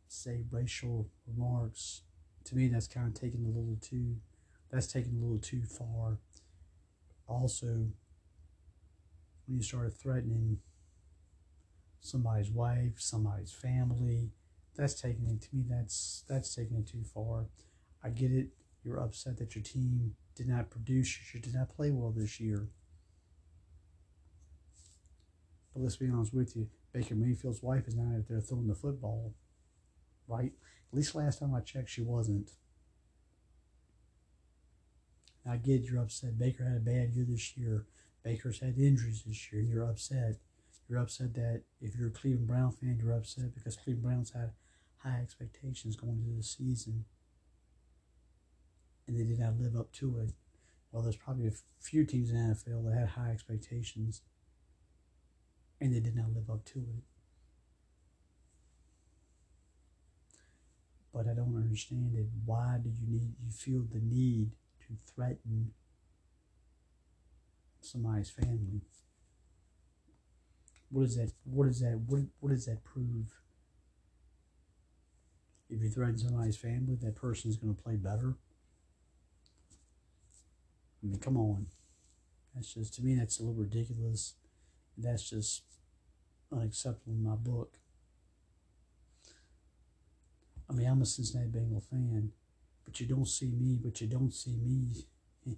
[0.07, 2.03] say racial remarks.
[2.45, 4.17] To me, that's kind of taking a little too.
[4.71, 6.19] That's taking a little too far.
[7.27, 7.91] Also,
[9.45, 10.59] when you start threatening
[12.01, 14.31] somebody's wife, somebody's family.
[14.75, 15.63] That's taking it to me.
[15.67, 17.47] That's that's taking it too far.
[18.03, 18.49] I get it.
[18.83, 21.33] You're upset that your team did not produce.
[21.33, 22.69] You did not play well this year.
[25.73, 26.69] But let's be honest with you.
[26.93, 29.33] Baker Mayfield's wife is not out there throwing the football,
[30.27, 30.53] right?
[30.91, 32.51] At least last time I checked, she wasn't.
[35.49, 36.37] I get you're upset.
[36.37, 37.85] Baker had a bad year this year.
[38.23, 40.37] Baker's had injuries this year, and you're upset.
[40.89, 44.51] You're upset that if you're a Cleveland Brown fan, you're upset because Cleveland Browns had
[44.99, 47.05] high expectations going into the season,
[49.07, 50.33] and they did not live up to it.
[50.91, 54.21] Well, there's probably a few teams in the NFL that had high expectations,
[55.81, 57.03] and they did not live up to it.
[61.13, 62.27] But I don't understand it.
[62.45, 63.33] Why do you need?
[63.43, 64.51] You feel the need
[64.87, 65.71] to threaten
[67.81, 68.81] somebody's family.
[70.89, 73.41] What does that what does that what, what does that prove?
[75.69, 78.35] If you threaten somebody's family, that person is going to play better.
[81.03, 81.67] I mean, come on.
[82.55, 84.35] That's just to me that's a little ridiculous.
[84.97, 85.63] That's just
[86.51, 87.77] unacceptable in my book.
[90.69, 92.31] I mean, I'm a Cincinnati Bengal fan,
[92.83, 95.05] but you don't see me, but you don't see me.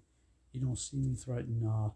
[0.51, 1.89] You don't see me threaten uh,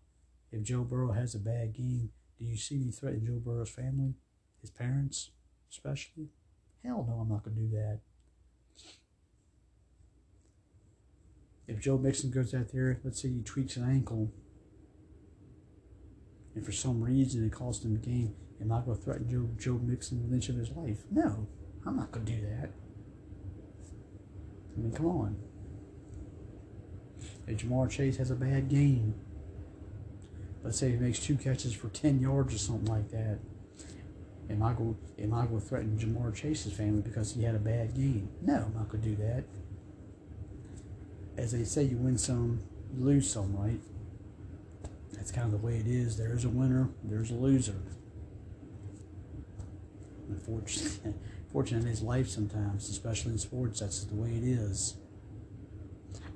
[0.52, 2.12] if Joe Burrow has a bad game.
[2.44, 4.16] Do you see me threaten Joe Burrow's family,
[4.60, 5.32] his parents,
[5.72, 6.28] especially?
[6.84, 8.00] Hell no, I'm not going to do that.
[11.68, 14.30] If Joe Mixon goes out there, let's say he tweaks an ankle,
[16.54, 19.50] and for some reason it costs him a game, am I going to threaten Joe,
[19.58, 21.00] Joe Mixon with an inch of his life?
[21.10, 21.48] No,
[21.86, 22.72] I'm not going to do that.
[24.76, 25.38] I mean, come on.
[27.48, 29.16] If Ja'Marr Chase has a bad game,
[30.64, 33.40] let's say he makes two catches for 10 yards or something like that,
[34.50, 38.30] am I going, am to threaten Ja'Marr Chase's family because he had a bad game?
[38.42, 39.44] No, I'm not going to do that.
[41.38, 42.62] As they say, you win some,
[42.96, 43.80] you lose some, right?
[45.14, 46.18] That's kind of the way it is.
[46.18, 47.82] There's a winner, there's a loser.
[50.30, 51.14] Unfortunately,
[51.52, 53.80] fortunate in his life sometimes, especially in sports.
[53.80, 54.96] That's the way it is.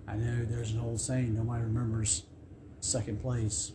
[0.07, 2.23] I know there's an old saying nobody remembers
[2.79, 3.73] second place.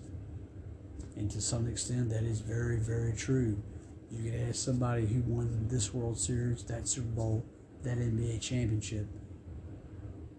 [1.17, 3.63] And to some extent, that is very, very true.
[4.11, 7.45] You could ask somebody who won this World Series, that Super Bowl,
[7.83, 9.07] that NBA championship.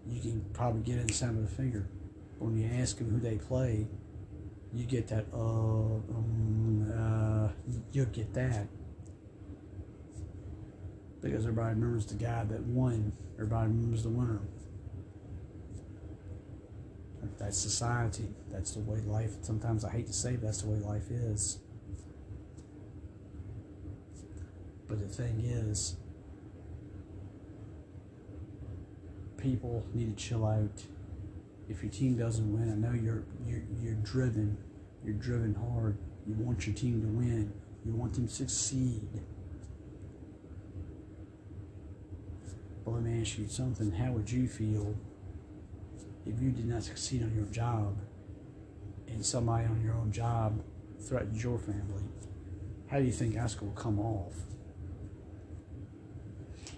[0.06, 1.88] You can probably get it in the sound of a finger.
[2.38, 3.86] But when you ask them who they play,
[4.72, 7.48] you get that, uh, um, uh,
[7.92, 8.66] you'll get that
[11.24, 13.12] because everybody remembers the guy that won.
[13.36, 14.40] Everybody remembers the winner.
[17.38, 18.28] That's society.
[18.50, 19.32] That's the way life.
[19.42, 21.58] Sometimes I hate to say, that's the way life is.
[24.86, 25.96] But the thing is,
[29.38, 30.82] people need to chill out.
[31.68, 34.58] If your team doesn't win, I know you're you're you're driven.
[35.04, 35.96] You're driven hard.
[36.26, 37.52] You want your team to win.
[37.84, 39.08] You want them to succeed.
[42.84, 43.92] But let me ask you something.
[43.92, 44.94] How would you feel
[46.26, 47.98] if you did not succeed on your job
[49.08, 50.62] and somebody on your own job
[51.00, 52.04] threatens your family?
[52.88, 54.34] How do you think that's going to come off?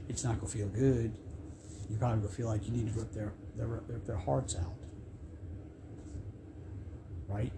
[0.08, 1.12] It's not going to feel good.
[1.88, 4.56] You're probably going to feel like you need to rip their, their, rip their hearts
[4.56, 4.74] out.
[7.28, 7.52] Right?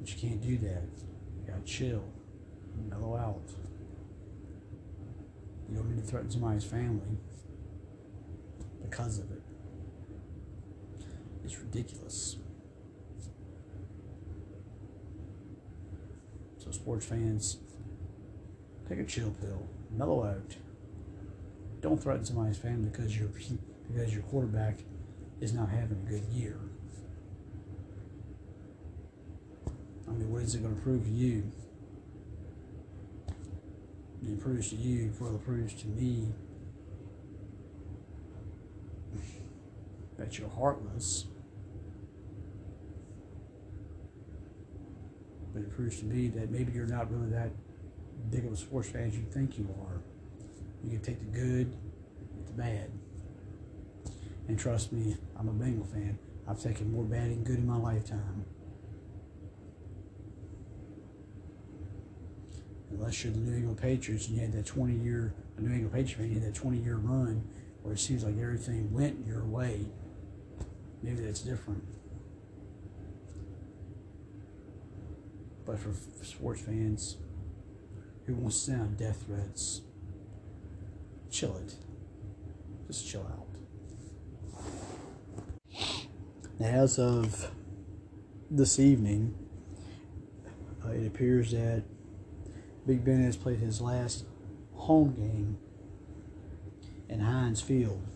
[0.00, 0.82] But you can't do that.
[1.40, 2.04] You got to chill,
[2.88, 3.42] mellow out.
[5.68, 7.18] You don't need to threaten somebody's family
[8.88, 9.42] because of it.
[11.44, 12.36] It's ridiculous.
[16.58, 17.58] So, sports fans,
[18.88, 20.56] take a chill pill, mellow out.
[21.80, 24.78] Don't threaten somebody's family because your because your quarterback
[25.40, 26.58] is not having a good year.
[30.08, 31.52] I mean, what is it going to prove to you?
[34.26, 36.32] it proves to you, well, it proves to me
[40.24, 41.26] that you're heartless.
[45.52, 47.50] But it proves to me that maybe you're not really that
[48.30, 50.00] big of a sports fan as you think you are.
[50.82, 51.76] You can take the good,
[52.46, 52.90] the bad.
[54.48, 56.18] And trust me, I'm a Bengal fan.
[56.48, 58.44] I've taken more bad and good in my lifetime.
[62.90, 66.12] unless you're the New England Patriots and you had that 20 year, New England Patriots
[66.12, 67.44] fan, you had that 20 year run
[67.82, 69.86] where it seems like everything went your way,
[71.04, 71.84] maybe that's different.
[75.66, 75.92] But for
[76.24, 77.18] sports fans
[78.26, 79.82] who want to send out death threats,
[81.30, 81.74] chill it.
[82.86, 83.46] Just chill out.
[86.60, 87.50] As of
[88.50, 89.34] this evening,
[90.84, 91.84] uh, it appears that
[92.86, 94.24] Big Ben has played his last
[94.74, 95.58] home game
[97.08, 98.06] in Heinz Field.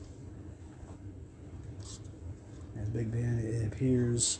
[2.80, 4.38] As Big Ben, it appears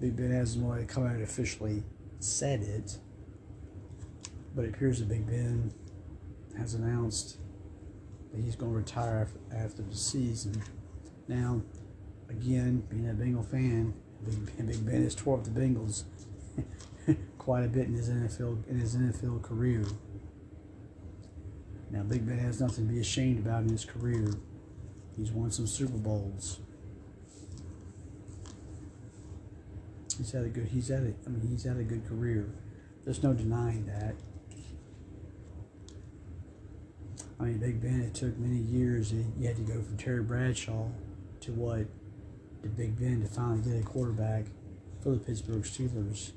[0.00, 1.82] Big Ben hasn't come out and officially
[2.18, 2.98] said it,
[4.54, 5.72] but it appears that Big Ben
[6.58, 7.38] has announced
[8.32, 10.62] that he's going to retire after the season.
[11.28, 11.62] Now,
[12.28, 16.04] again, being a Bengal fan, Big, Big Ben has tore up the Bengals
[17.38, 19.84] quite a bit in his NFL in his NFL career.
[21.90, 24.32] Now, Big Ben has nothing to be ashamed about in his career.
[25.16, 26.60] He's won some Super Bowls.
[30.20, 30.66] He's had a good.
[30.66, 31.14] He's had a.
[31.26, 32.46] I mean, he's had a good career.
[33.06, 34.14] There's no denying that.
[37.40, 38.02] I mean, Big Ben.
[38.02, 39.12] It took many years.
[39.12, 40.88] And you had to go from Terry Bradshaw
[41.40, 41.86] to what
[42.62, 44.44] to Big Ben to finally get a quarterback
[45.02, 46.32] for the Pittsburgh Steelers.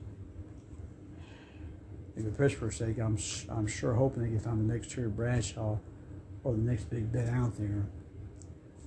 [2.16, 3.18] And for Pittsburgh's sake, I'm
[3.50, 5.78] I'm sure hoping they can find the next Terry Bradshaw
[6.46, 7.86] or the next Big Ben out there.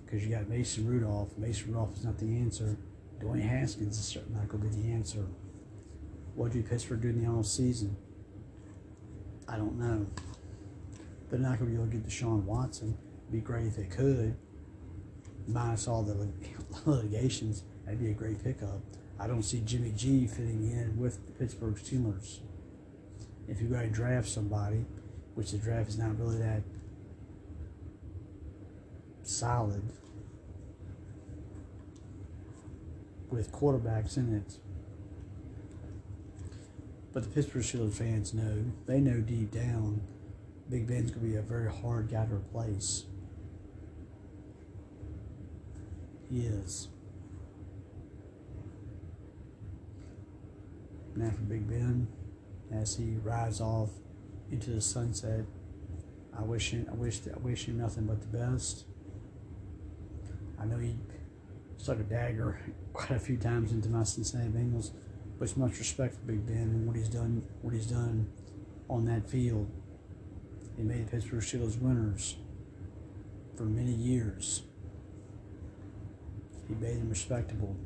[0.06, 1.36] Because you got Mason Rudolph.
[1.36, 2.78] Mason Rudolph is not the answer.
[3.20, 5.24] Dwayne Haskins is certainly not going to be the answer.
[6.34, 7.96] What did Pittsburgh do in the off season?
[9.48, 10.06] I don't know.
[11.30, 12.96] They're not going to be able to get Deshaun Watson.
[13.22, 14.36] It'd be great if they could.
[15.46, 16.28] Minus all the
[16.84, 18.80] litigations, that'd be a great pickup.
[19.18, 22.40] I don't see Jimmy G fitting in with the Pittsburgh Steelers.
[23.48, 24.84] If you got to draft somebody,
[25.34, 26.62] which the draft is not really that
[29.22, 29.82] solid,
[33.30, 34.58] with quarterbacks in it.
[37.12, 40.02] But the Pittsburgh Steelers fans know, they know deep down,
[40.68, 43.04] Big Ben's going to be a very hard guy to replace.
[46.28, 46.88] He is.
[51.14, 52.08] Now for Big Ben,
[52.72, 53.90] as he rides off
[54.50, 55.46] into the sunset,
[56.38, 58.84] I wish him, I wish, I wish him nothing but the best.
[60.60, 60.96] I know he
[61.76, 62.60] stuck a dagger
[62.92, 64.90] quite a few times into my Cincinnati Bengals.
[65.38, 68.26] With much respect for Big Ben and what he's done, what he's done
[68.88, 69.70] on that field.
[70.76, 72.36] He made Pittsburgh Steelers winners
[73.54, 74.62] for many years.
[76.68, 77.76] He made them respectable.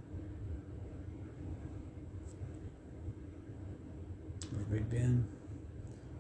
[4.52, 5.26] But Big Ben,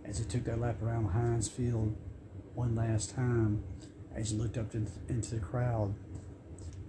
[0.04, 1.96] as he took that lap around Heinz Field
[2.54, 3.62] one last time,
[4.14, 5.94] as he looked up into the crowd,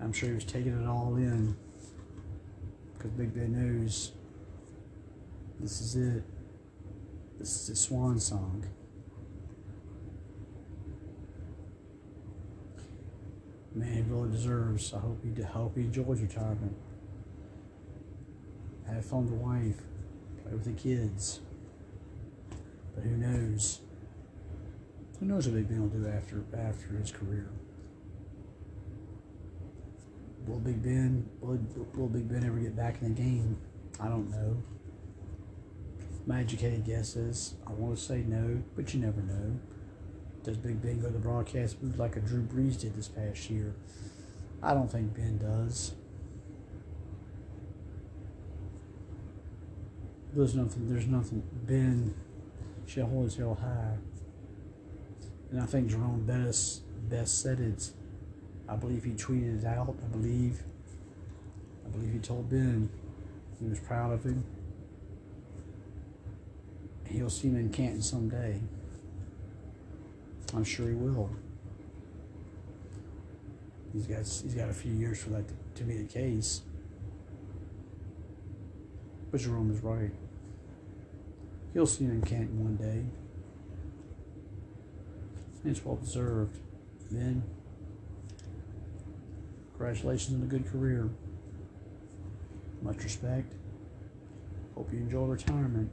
[0.01, 1.55] I'm sure he was taking it all in
[2.93, 4.11] because Big Ben knows
[5.59, 6.23] this is it.
[7.37, 8.65] This is the swan song.
[13.73, 14.93] Man, he really deserves.
[14.93, 16.75] I hope he, I hope he enjoys retirement.
[18.87, 19.81] Have fun with the wife.
[20.43, 21.39] Play with the kids.
[22.93, 23.79] But who knows?
[25.19, 27.49] Who knows what Big Ben will do after after his career?
[30.51, 31.57] Will Big Ben will,
[31.95, 33.57] will Big Ben ever get back in the game?
[34.01, 34.61] I don't know.
[36.27, 39.57] My educated guess is I want to say no, but you never know.
[40.43, 43.49] Does Big Ben go to the broadcast booth like a Drew Brees did this past
[43.49, 43.73] year?
[44.61, 45.93] I don't think Ben does.
[50.33, 50.89] There's nothing.
[50.89, 51.43] There's nothing.
[51.65, 52.13] Ben
[52.85, 53.95] should hold his head high,
[55.49, 57.91] and I think Jerome Bettis best said it
[58.71, 59.95] I believe he tweeted it out.
[60.01, 60.63] I believe,
[61.85, 62.89] I believe he told Ben
[63.59, 64.45] he was proud of him.
[67.05, 68.61] He'll see him in Canton someday.
[70.55, 71.29] I'm sure he will.
[73.91, 76.61] He's got he's got a few years for that to, to be the case.
[79.31, 80.11] But Jerome is right.
[81.73, 83.03] He'll see him in Canton one day.
[85.69, 86.57] It's well deserved.
[87.11, 87.43] Ben.
[89.81, 91.09] Congratulations on a good career.
[92.83, 93.51] Much respect.
[94.75, 95.89] Hope you enjoy retirement.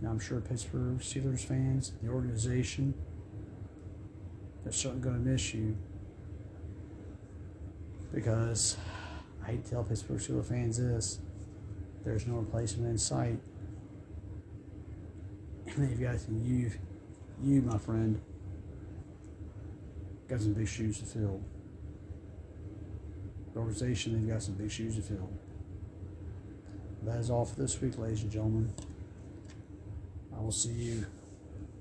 [0.00, 2.94] Now, I'm sure Pittsburgh Steelers fans, the organization,
[4.64, 5.76] they're certainly going to miss you
[8.14, 8.78] because
[9.44, 11.18] I hate to tell Pittsburgh Steelers fans this
[12.06, 13.38] there's no replacement in sight.
[15.66, 16.70] And then you've got you,
[17.42, 18.18] you, my friend,
[20.32, 21.42] got some big shoes to fill.
[23.52, 25.28] The organization, they've got some big shoes to fill.
[27.02, 28.72] That is all for this week, ladies and gentlemen.
[30.34, 31.06] I will see you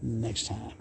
[0.01, 0.73] next time.